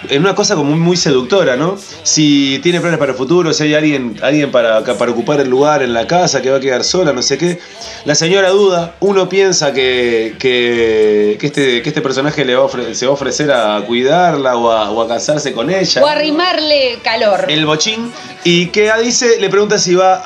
[0.10, 1.78] En una cosa como muy seductora, ¿no?
[2.04, 5.82] Si tiene planes para el futuro, si hay alguien, alguien para, para ocupar el lugar
[5.84, 7.60] en la casa, que va a quedar sola, no sé qué.
[8.06, 12.68] La señora duda, uno piensa que, que, que este, que este personaje le va a
[12.68, 16.02] ofre- se va a ofrecer a cuidarla o a, o a casarse con ella.
[16.04, 17.46] O arrimarle calor.
[17.50, 18.12] El bochín.
[18.44, 20.22] Y que dice, le pregunta si va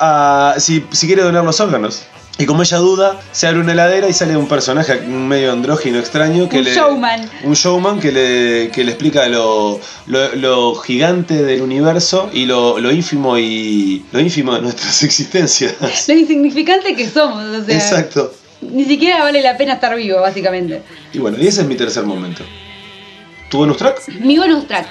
[0.54, 0.60] a.
[0.60, 2.02] si, si quiere donar los órganos.
[2.38, 6.48] Y como ella duda, se abre una heladera y sale un personaje medio andrógino extraño
[6.48, 6.74] que Un le.
[6.74, 7.30] showman.
[7.44, 12.78] Un showman que le, que le explica lo, lo, lo gigante del universo y lo,
[12.80, 14.04] lo ínfimo y.
[14.12, 15.74] lo ínfimo de nuestras existencias.
[16.08, 17.76] Lo insignificante que somos, o sea.
[17.76, 18.32] Exacto.
[18.62, 20.82] Ni siquiera vale la pena estar vivo, básicamente.
[21.12, 22.44] Y bueno, y ese es mi tercer momento.
[23.52, 24.08] ¿Tu bonus track?
[24.20, 24.86] Mi bonus track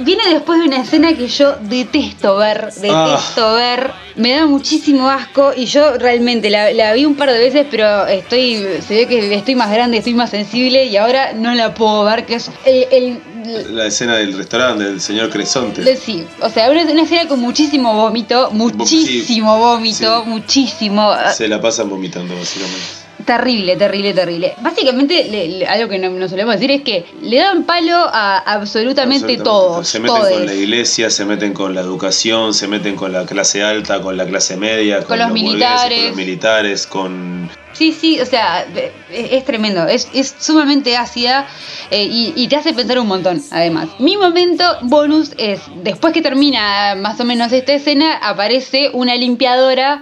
[0.00, 5.52] viene después de una escena que yo detesto ver, detesto ver, me da muchísimo asco
[5.54, 9.34] y yo realmente la, la vi un par de veces, pero estoy, se ve que
[9.34, 12.86] estoy más grande, estoy más sensible y ahora no la puedo ver, que es el,
[12.90, 15.94] el- La escena del restaurante del señor Cresonte.
[15.96, 21.12] sí, o sea, una, una escena con muchísimo vómito, muchísimo vómito, muchísimo.
[21.34, 23.05] Se la pasan vomitando, básicamente.
[23.26, 24.54] Terrible, terrible, terrible.
[24.60, 28.38] Básicamente, le- le- algo que no, no solemos decir es que le dan palo a
[28.38, 29.42] absolutamente, Absolutamente.
[29.44, 29.88] todos.
[29.88, 30.32] Se meten todes.
[30.36, 34.16] con la iglesia, se meten con la educación, se meten con la clase alta, con
[34.16, 35.98] la clase media, con, los militares.
[35.98, 38.64] con los militares, con Sí, sí, o sea,
[39.12, 41.46] es, es tremendo, es, es sumamente ácida
[41.90, 43.88] eh, y, y te hace pensar un montón, además.
[43.98, 50.00] Mi momento bonus es, después que termina más o menos esta escena, aparece una limpiadora.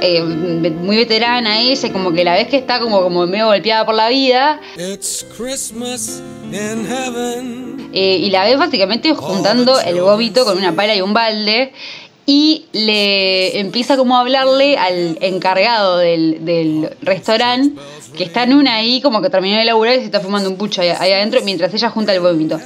[0.00, 3.94] Eh, muy veterana ella, como que la ves que está como, como medio golpeada por
[3.94, 7.90] la vida It's Christmas in heaven.
[7.92, 11.72] eh, y la ves básicamente juntando el vómito con una pala y un balde
[12.26, 17.80] y le empieza como a hablarle al encargado del, del restaurante
[18.16, 20.56] que está en una ahí como que terminó de laburar y se está fumando un
[20.56, 22.60] pucho ahí, ahí adentro mientras ella junta el vómito.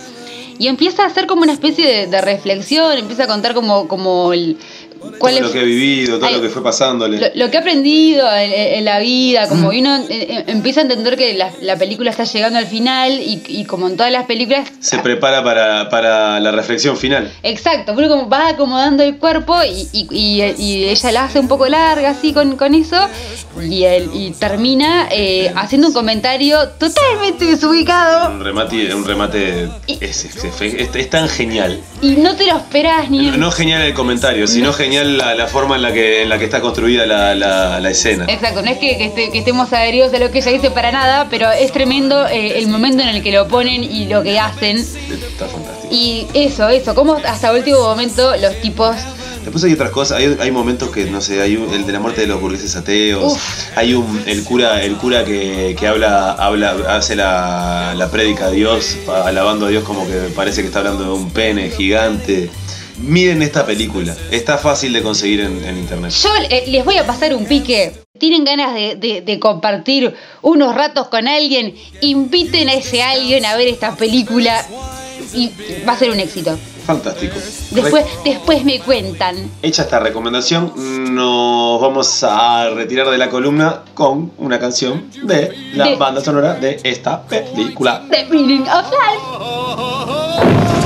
[0.58, 4.32] Y empieza a hacer como una especie de, de reflexión, empieza a contar como, como
[4.32, 4.58] el...
[5.18, 7.18] todo es- lo que ha vivido, todo Ay, lo que fue pasándole.
[7.18, 10.82] lo, lo que ha aprendido en, en la vida, como uno eh, eh, empieza a
[10.84, 14.24] entender que la, la película está llegando al final y, y como en todas las
[14.26, 17.32] películas Se prepara para, para la reflexión final.
[17.42, 22.10] Exacto, pero como va acomodando el cuerpo y, y- ella la hace un poco larga
[22.10, 22.96] así con, con eso
[23.60, 30.44] y, él, termina eh, haciendo un comentario totalmente desubicado Un remate, un remate es, es-
[30.60, 31.80] es- es tan genial.
[32.00, 33.30] y no te lo esperas ni...
[33.30, 36.38] No, no genial el comentario, sino genial la, la forma en la que, en la
[36.38, 38.26] que está construida la, la- la escena.
[38.28, 41.50] Exacto, no es que, que estemos adheridos a lo que ella dice para nada, pero
[41.50, 44.76] es tremendo eh, el momento en el que lo ponen y lo que hacen.
[44.78, 45.88] Está fantástico.
[45.90, 48.96] Y eso, eso, como hasta último momento los tipos
[49.42, 51.98] Después hay otras cosas, hay, hay momentos que, no sé, hay un- el de la
[51.98, 53.36] muerte de los burgueses ateos,
[53.74, 58.50] hay un, el cura, el cura que, que habla, habla, hace la, la prédica a
[58.50, 62.50] Dios, alabando a Dios como que parece que está hablando de un pene gigante.
[63.02, 66.12] Miren esta película, está fácil de conseguir en, en internet.
[66.22, 67.92] Yo eh, les voy a pasar un pique.
[68.18, 71.74] ¿Tienen ganas de, de- de compartir unos ratos con alguien?
[72.00, 74.64] Inviten a ese alguien a ver esta película
[75.34, 75.50] y
[75.86, 76.56] va a ser un éxito.
[76.86, 77.34] Fantástico.
[77.70, 79.50] Después, después me cuentan.
[79.62, 80.72] Hecha esta recomendación,
[81.14, 86.54] nos vamos a retirar de la columna con una canción de la De- banda sonora
[86.54, 88.04] de esta película.
[88.10, 90.81] The Meaning of Life.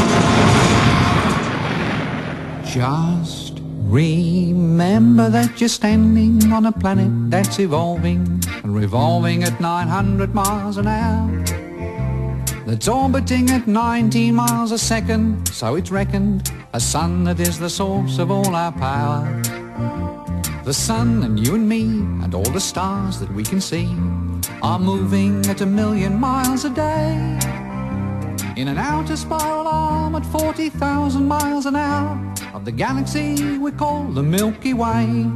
[2.66, 10.76] Just remember that you're standing on a planet that's evolving and revolving at 900 miles
[10.76, 11.44] an hour.
[12.66, 17.70] That's orbiting at 19 miles a second, so it's reckoned a sun that is the
[17.70, 19.22] source of all our power.
[20.64, 21.82] The sun and you and me
[22.24, 23.86] and all the stars that we can see
[24.62, 27.65] are moving at a million miles a day.
[28.56, 34.04] In an outer spiral arm at 40,000 miles an hour of the galaxy we call
[34.04, 35.30] the Milky Way.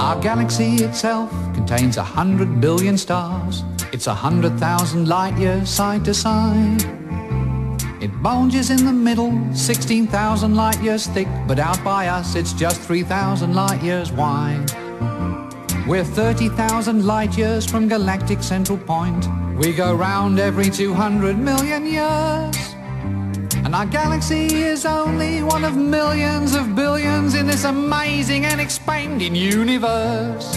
[0.00, 3.62] Our galaxy itself contains a hundred billion stars.
[3.92, 6.97] It's a hundred thousand light years side to side.
[8.00, 12.80] It bulges in the middle, 16,000 light years thick, but out by us it's just
[12.80, 14.70] 3,000 light years wide.
[15.84, 19.26] We're 30,000 light years from galactic central point.
[19.56, 22.56] We go round every 200 million years.
[23.64, 29.34] And our galaxy is only one of millions of billions in this amazing and expanding
[29.34, 30.56] universe.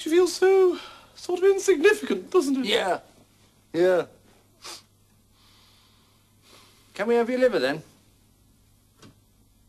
[0.00, 0.78] Makes you feel so
[1.14, 2.64] sort of insignificant, doesn't it?
[2.64, 3.00] Yeah.
[3.70, 4.06] Yeah.
[6.94, 7.82] Can we have your liver then?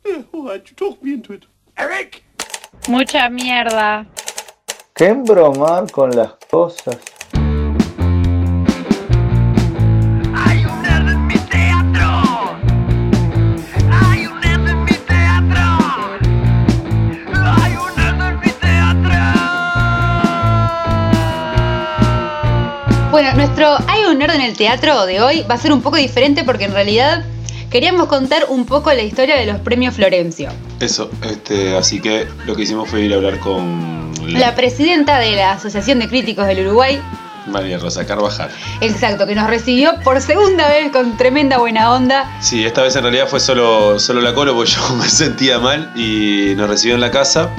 [0.06, 1.48] Yeah, all right, you talked me into it.
[1.78, 2.24] Eric!
[2.88, 4.06] Mucha mierda.
[4.96, 6.98] ¿Qué embromar con las cosas?
[23.42, 26.44] Nuestro Hay un nerd en el teatro de hoy va a ser un poco diferente
[26.44, 27.26] porque en realidad
[27.72, 30.50] queríamos contar un poco la historia de los premios Florencio.
[30.80, 35.32] Eso, este, así que lo que hicimos fue ir a hablar con La presidenta de
[35.32, 37.02] la Asociación de Críticos del Uruguay,
[37.48, 38.52] María Rosa Carvajal.
[38.80, 42.32] exacto, que nos recibió por segunda vez con tremenda buena onda.
[42.42, 45.92] Sí, esta vez en realidad fue solo, solo la colo porque yo me sentía mal
[45.96, 47.50] y nos recibió en la casa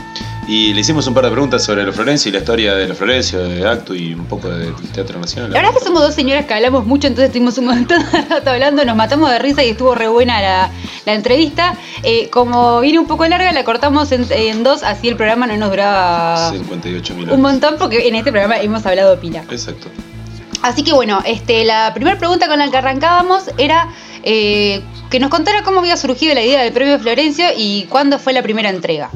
[0.52, 2.98] y le hicimos un par de preguntas sobre los Florencio y la historia de los
[2.98, 5.50] Florencio, de Actu y un poco del Teatro Nacional.
[5.50, 8.20] La verdad es que somos dos señoras que hablamos mucho, entonces estuvimos un montón de
[8.20, 10.70] rato hablando, nos matamos de risa y estuvo re buena la,
[11.06, 11.74] la entrevista.
[12.02, 15.56] Eh, como viene un poco larga, la cortamos en, en dos, así el programa no
[15.56, 19.44] nos duraba 58 mil un montón porque en este programa hemos hablado pila.
[19.50, 19.88] Exacto.
[20.60, 23.88] Así que bueno, este, la primera pregunta con la que arrancábamos era
[24.22, 28.34] eh, que nos contara cómo había surgido la idea del premio Florencio y cuándo fue
[28.34, 29.08] la primera entrega.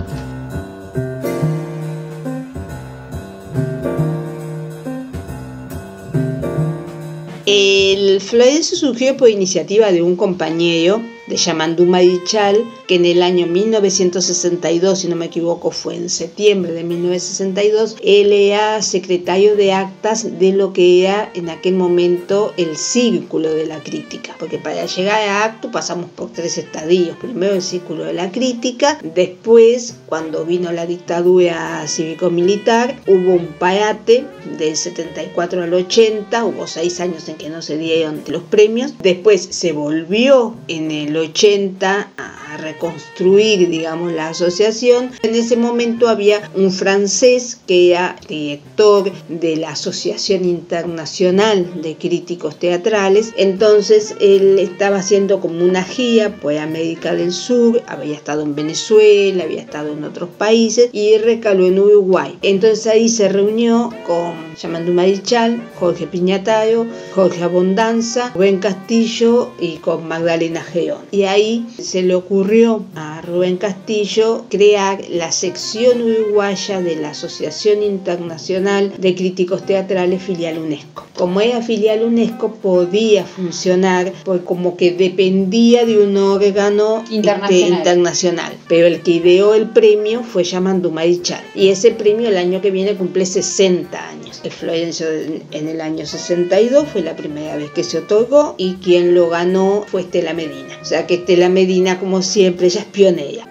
[7.47, 13.47] El Florencio surgió por iniciativa de un compañero de Yamandú Marichal, que en el año
[13.47, 20.39] 1962, si no me equivoco, fue en septiembre de 1962, él era secretario de actas
[20.39, 25.20] de lo que era en aquel momento el círculo de la crítica, porque para llegar
[25.29, 27.16] a acto pasamos por tres estadios.
[27.16, 34.24] Primero el círculo de la crítica, después, cuando vino la dictadura cívico-militar, hubo un parate
[34.59, 39.49] del 74 al 80, hubo seis años en que no se dieron los premios, después
[39.51, 45.11] se volvió en el 80 a reconstruir, digamos, la asociación.
[45.23, 52.59] En ese momento había un francés que era director de la Asociación Internacional de Críticos
[52.59, 53.33] Teatrales.
[53.37, 59.45] Entonces él estaba haciendo como una gira por América del Sur, había estado en Venezuela,
[59.45, 62.39] había estado en otros países y recaló en Uruguay.
[62.43, 70.09] Entonces ahí se reunió con Yamandú Marichal, Jorge Piñatario, Jorge Abondanza, Rubén Castillo y con
[70.09, 71.06] Magdalena Geón.
[71.11, 77.83] Y ahí se le ocurrió a Rubén Castillo crear la sección uruguaya de la Asociación
[77.83, 81.07] Internacional de Críticos Teatrales filial UNESCO.
[81.17, 87.53] Como era filial UNESCO podía funcionar porque como que dependía de un órgano Internacional.
[87.53, 88.53] este, internacional.
[88.69, 91.43] Pero el que ideó el premio fue Yamandu Marichal.
[91.55, 94.41] Y ese premio el año que viene cumple 60 años.
[94.45, 95.07] El Florencio
[95.51, 99.85] en el año 62 fue la primera vez que se otorgó y quien lo ganó
[99.89, 100.79] fue Estela Medina.
[100.81, 103.45] O sea que Estela Medina, como siempre, ella es pionera.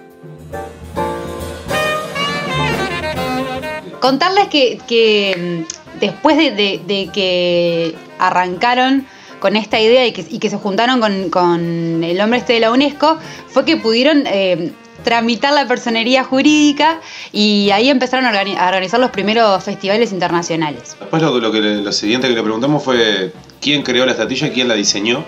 [4.00, 9.06] Contarles que, que, mm, después de, de- de que arrancaron
[9.40, 12.60] con esta idea y que, y que se juntaron con, con el hombre este de
[12.60, 13.18] la UNESCO,
[13.48, 14.72] fue que pudieron eh,
[15.04, 17.00] tramitar la personería jurídica
[17.32, 20.96] y ahí empezaron a, organi- a organizar los primeros festivales internacionales.
[20.98, 24.52] Después lo, lo que le- lo siguiente que le preguntamos fue quién creó la estatuilla,
[24.52, 25.24] quién la diseñó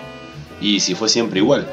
[0.61, 1.67] y si fue siempre igual.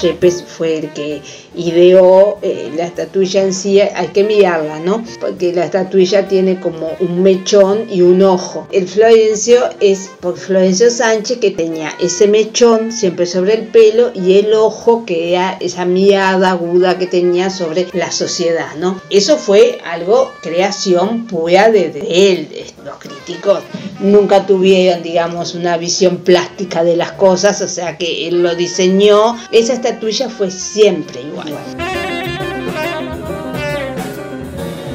[0.00, 1.22] Yepes fue el que
[1.58, 5.04] ideó eh, la estatuilla en sí, hay que mirarla, ¿no?
[5.20, 8.68] Porque la estatuilla tiene como un mechón y un ojo.
[8.72, 14.38] El Florencio es por Florencio Sánchez que tenía ese mechón siempre sobre el pelo y
[14.38, 19.00] el ojo que era esa mirada aguda que tenía sobre la sociedad, ¿no?
[19.10, 22.48] Eso fue algo, creación pura de, de él.
[22.84, 23.62] Los críticos
[24.00, 29.36] nunca tuvieron, digamos, una visión plástica de las cosas, o sea que él lo diseñó.
[29.50, 31.47] Esa estatuilla fue siempre igual.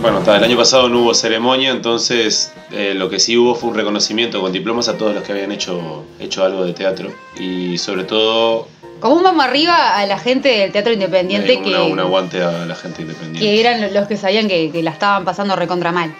[0.02, 3.70] Bueno, hasta el año pasado no hubo ceremonia, entonces eh, lo que sí hubo fue
[3.70, 7.78] un reconocimiento con diplomas a todos los que habían hecho, hecho algo de teatro y
[7.78, 8.68] sobre todo
[9.00, 12.66] Como un vamos arriba a la gente del teatro independiente eh, que, un aguante a
[12.66, 13.40] la gente independiente.
[13.40, 16.14] que eran los que sabían que, que la estaban pasando recontra mal.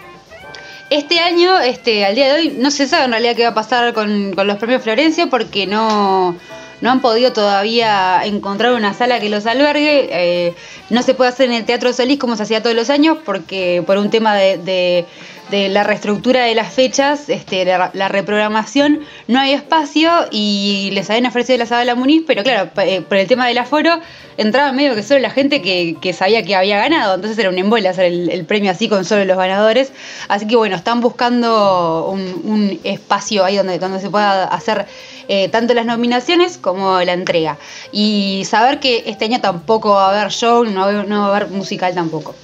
[0.88, 3.54] Este año, este, al día de hoy, no se sabe en realidad qué va a
[3.54, 6.36] pasar con, con los premios Florencio porque no,
[6.80, 10.08] no han podido todavía encontrar una sala que los albergue.
[10.10, 10.54] eh,
[10.90, 13.82] no se puede hacer en el Teatro Solís como se hacía todos los años porque
[13.86, 15.06] por un tema de,
[15.50, 21.26] la reestructura de las fechas, este, la, la reprogramación, no hay espacio y les habían
[21.26, 24.00] ofrecido la sala Muniz, pero claro, eh, por el tema del aforo,
[24.36, 27.88] entraba medio que solo la gente que, sabía que había ganado, entonces era un embole
[27.88, 29.92] hacer el, premio así con solo los ganadores.
[30.28, 34.86] Así que bueno, están buscando un, espacio ahí donde se pueda hacer
[35.28, 37.58] eh, tanto las nominaciones como la entrega.
[37.92, 41.94] Y saber que este año tampoco va a haber show, no va, a haber musical
[41.94, 42.34] tampoco.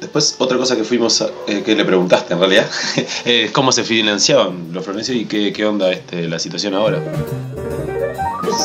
[0.00, 2.66] Después, otra cosa que fuimos eh, que le preguntaste en realidad,
[3.24, 7.02] es cómo se financiaban los Florencio y qué, qué onda este, la situación ahora.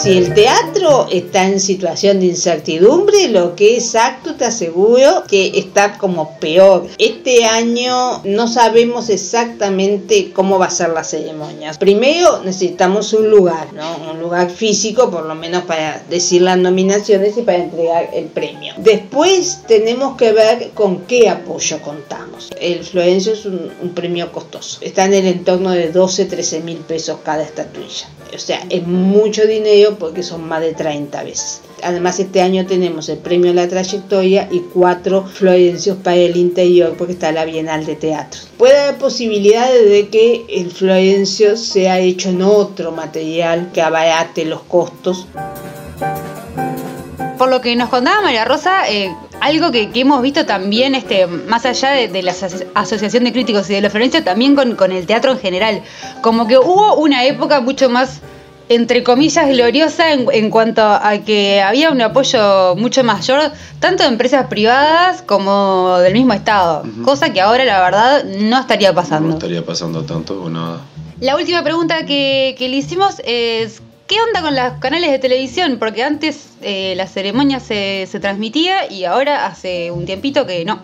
[0.02, 5.52] Si el teatro está en situación de incertidumbre, lo que es acto te aseguro que
[5.56, 6.88] está como peor.
[6.98, 11.72] Este año no sabemos exactamente cómo va a ser la ceremonia.
[11.74, 14.12] Primero necesitamos un lugar, ¿no?
[14.12, 18.74] un lugar físico por lo menos para decir las nominaciones y para entregar el premio.
[18.78, 22.50] Después tenemos que ver con qué apoyo contamos.
[22.60, 24.80] El Florencio es un, un premio costoso.
[24.82, 28.08] Está en el entorno de 12, 13 mil pesos cada estatuilla.
[28.36, 31.62] O sea, es mucho dinero porque son más de 30 veces.
[31.84, 36.96] Además, este año tenemos el premio a la trayectoria y cuatro Florencios para el interior
[36.98, 38.42] porque está la Bienal de Teatro.
[38.58, 44.62] Puede haber posibilidades de que el Florencio sea hecho en otro material que abarate los
[44.62, 45.28] costos.
[47.38, 49.14] Por lo que nos contaba María Rosa, eh,
[49.44, 53.32] algo que, que hemos visto también, este, más allá de, de la aso- Asociación de
[53.32, 55.82] Críticos y de la Florencia, también con, con el teatro en general.
[56.22, 58.22] Como que hubo una época mucho más,
[58.70, 64.10] entre comillas, gloriosa en, en cuanto a que había un apoyo mucho mayor, tanto de
[64.10, 66.84] empresas privadas como del mismo Estado.
[67.04, 69.28] Cosa que ahora, la verdad, no estaría pasando.
[69.30, 70.80] No estaría pasando tanto o nada.
[71.20, 75.78] La última pregunta que, que le hicimos es, ¿qué onda con los canales de televisión?
[75.80, 80.82] Porque antes eh, la ceremonia se, se transmitía y ahora hace un tiempito que no.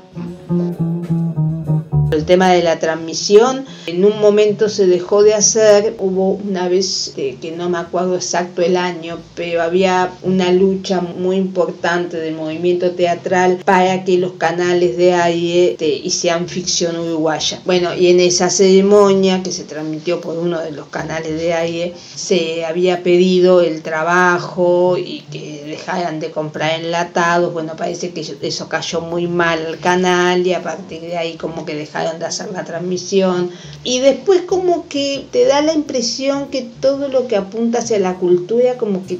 [2.12, 7.14] El tema de la transmisión, en un momento se dejó de hacer, hubo una vez
[7.18, 12.34] eh, que no me acuerdo exacto el año, pero había una lucha muy importante del
[12.34, 17.62] movimiento teatral para que los canales de aire te, hicieran ficción uruguaya.
[17.66, 21.94] Bueno, y en esa ceremonia que se transmitió por uno de los canales de aire,
[22.16, 27.54] se había pedido el trabajo y que dejaran de comprar enlatados.
[27.54, 31.66] Bueno, parece que eso cayó muy mal al canal y a partir de ahí como
[31.66, 33.52] que dejaron de hacer la transmisión.
[33.84, 38.16] Y después como que te da la impresión que todo lo que apunta hacia la
[38.16, 39.20] cultura como que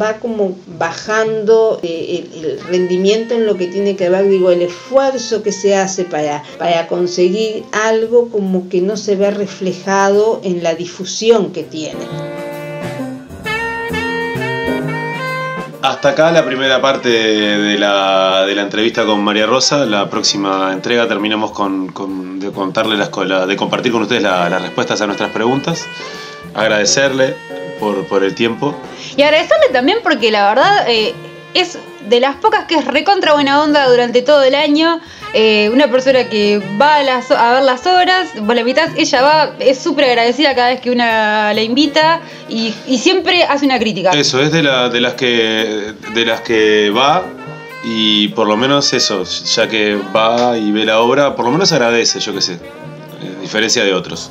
[0.00, 4.62] va como bajando eh, el, el rendimiento en lo que tiene que ver, digo, el
[4.62, 10.62] esfuerzo que se hace para, para conseguir algo como que no se ve reflejado en
[10.62, 12.47] la difusión que tiene.
[15.80, 19.84] Hasta acá la primera parte de la, de la entrevista con María Rosa.
[19.86, 23.10] La próxima entrega terminamos con, con- de contarle las,
[23.46, 25.86] de compartir con ustedes la- las respuestas a nuestras preguntas.
[26.54, 27.36] Agradecerle
[27.78, 28.74] por, por el tiempo.
[29.16, 31.14] Y agradecerle también porque la verdad eh,
[31.54, 35.00] es de las pocas que es recontra buena onda durante todo el año.
[35.34, 39.20] Eh, una persona que va a, las- a ver las obras, por la mitad ella
[39.22, 43.78] va, es súper agradecida cada vez que una la invita y, y siempre hace una
[43.78, 44.10] crítica.
[44.12, 47.24] Eso, es de, la, de, las que, de las que va
[47.84, 51.72] y por lo menos eso, ya que va y ve la obra, por lo menos
[51.72, 52.58] agradece, yo qué sé,
[53.38, 54.30] a diferencia de otros.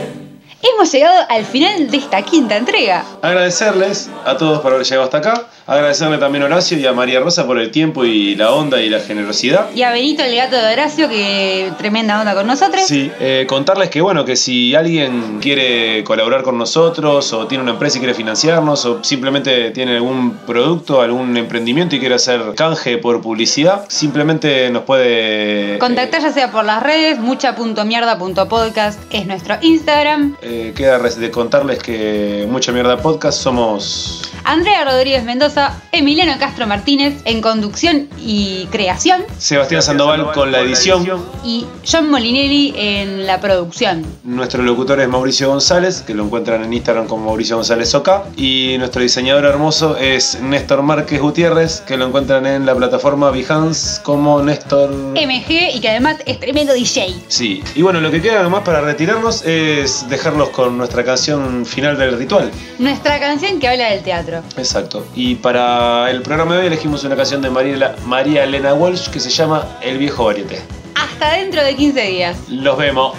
[0.63, 3.03] Hemos llegado al final de esta quinta entrega.
[3.23, 7.19] Agradecerles a todos por haber llegado hasta acá, agradecerle también a Horacio y a María
[7.19, 9.71] Rosa por el tiempo y la onda y la generosidad.
[9.73, 12.83] Y a Benito, el gato de Horacio, que tremenda onda con nosotros.
[12.85, 17.71] Sí, eh, contarles que bueno, que si alguien quiere colaborar con nosotros o tiene una
[17.71, 22.97] empresa y quiere financiarnos o simplemente tiene algún producto, algún emprendimiento y quiere hacer canje
[22.99, 25.79] por publicidad, simplemente nos puede...
[25.79, 30.35] Contactar ya sea por las redes, mucha.mierda.podcast es nuestro Instagram.
[30.41, 34.21] eh, queda res- de contarles que Mucha Mierda Podcast somos...
[34.43, 41.05] Andrea Rodríguez Mendoza, Emiliano Castro Martínez en conducción y creación Sebastián Sandoval con la edición.
[41.43, 44.03] y John Molinelli en la producción.
[44.23, 48.09] Nuestro locutor es Mauricio González, que lo encuentran en Instagram como Mauricio González OK.
[48.35, 54.01] Y nuestro diseñador hermoso es Néstor Márquez Gutiérrez, que lo encuentran en la plataforma Behance
[54.01, 54.89] como Néstor.
[54.91, 57.13] MG y que además es tremendo DJ.
[57.27, 60.09] Sí, y bueno, lo que queda nomás para retirarnos es
[60.49, 62.51] con nuestra canción final del ritual.
[62.79, 64.41] Nuestra canción que habla del teatro.
[64.57, 65.05] Exacto.
[65.15, 69.19] Y para el programa de hoy elegimos una canción de María, María Elena Walsh que
[69.19, 70.61] se llama El viejo varieté.
[70.95, 72.37] Hasta dentro de 15 días.
[72.49, 73.15] Los vemos.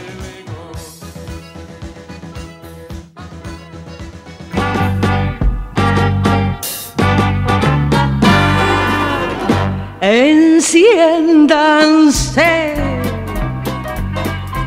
[10.00, 12.61] Enciéndanse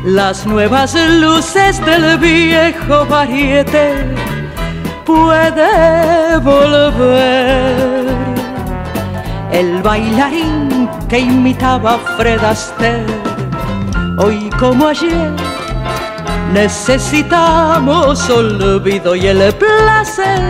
[0.06, 3.92] las nuevas luces del viejo variete
[5.04, 8.06] puede volver.
[9.50, 13.04] El bailarín que imitaba a Fred Astaire,
[14.18, 15.32] hoy como ayer,
[16.52, 20.40] necesitamos olvido y el placer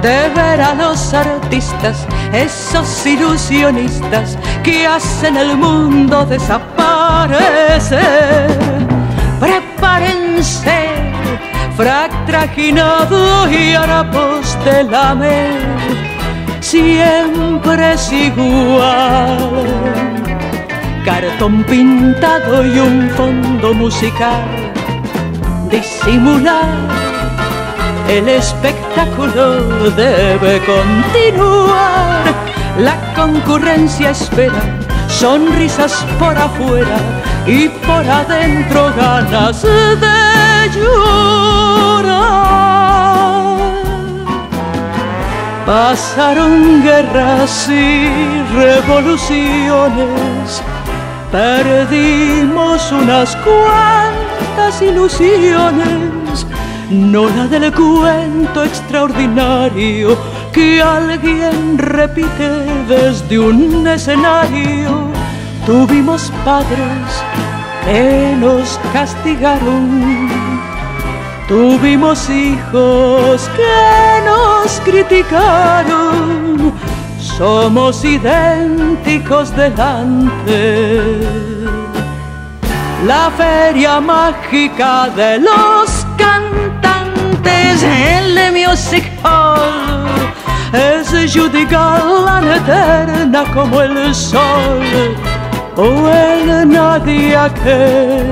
[0.00, 8.77] de ver a los artistas, esos ilusionistas que hacen el mundo desaparecer.
[9.40, 10.80] Prepárense,
[11.76, 15.60] frac trajinado y harapos de lamer,
[16.60, 19.66] siempre es igual.
[21.04, 24.44] Cartón pintado y un fondo musical,
[25.70, 27.08] disimular
[28.08, 32.22] el espectáculo debe continuar.
[32.78, 34.62] La concurrencia espera
[35.08, 36.98] sonrisas por afuera
[37.48, 41.08] y por adentro ganas de llorar.
[45.64, 48.08] Pasaron guerras y
[48.54, 50.62] revoluciones,
[51.32, 56.46] perdimos unas cuantas ilusiones
[56.90, 60.16] no la del cuento extraordinario
[60.52, 62.48] que alguien repite
[62.88, 65.17] desde un escenario.
[65.68, 67.22] Tuvimos padres
[67.84, 70.30] que nos castigaron,
[71.46, 76.72] tuvimos hijos que nos criticaron,
[77.18, 81.18] somos idénticos delante.
[83.04, 90.32] La feria mágica de los cantantes, el Music Hall,
[90.72, 94.80] es Judy Garland eterna como el sol,
[95.78, 98.26] o el nadie aquel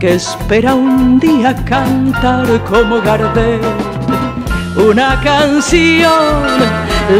[0.00, 3.60] que espera un día cantar como Gardel
[4.76, 6.42] una canción.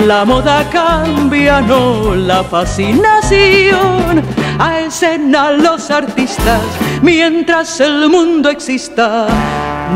[0.07, 4.23] La moda cambia, no la fascinación.
[4.59, 6.63] A escena los artistas,
[7.03, 9.27] mientras el mundo exista,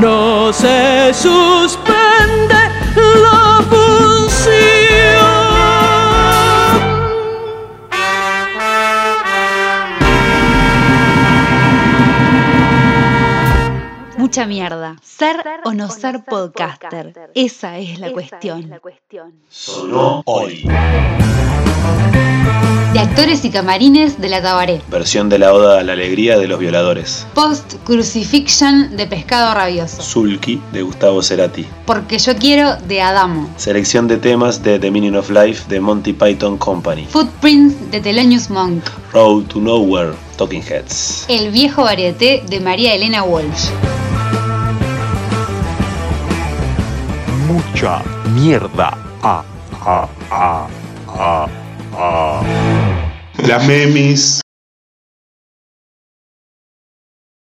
[0.00, 2.54] no se suspende
[2.94, 4.85] la función.
[14.36, 14.96] Mucha mierda.
[15.02, 17.30] Ser o no ser podcaster.
[17.34, 18.70] Esa es la cuestión.
[19.48, 20.62] Sonó hoy.
[22.92, 24.82] De actores y camarines de la Tabaré.
[24.90, 27.26] Versión de la Oda a la Alegría de los Violadores.
[27.32, 30.02] Post Crucifixion de Pescado Rabioso.
[30.02, 31.66] Sulky de Gustavo Cerati.
[31.86, 33.48] Porque yo quiero de Adamo.
[33.56, 37.06] Selección de temas de The Meaning of Life de Monty Python Company.
[37.08, 38.84] Footprints de Thelonious Monk.
[39.14, 41.24] Road to Nowhere, Talking Heads.
[41.28, 43.70] El viejo varieté de María Elena Walsh.
[47.46, 48.02] Mucha
[48.34, 48.90] mierda.
[49.22, 49.44] Ah,
[49.86, 50.66] ah, ah,
[51.06, 51.48] ah,
[51.94, 52.42] ah.
[53.46, 54.45] La memis.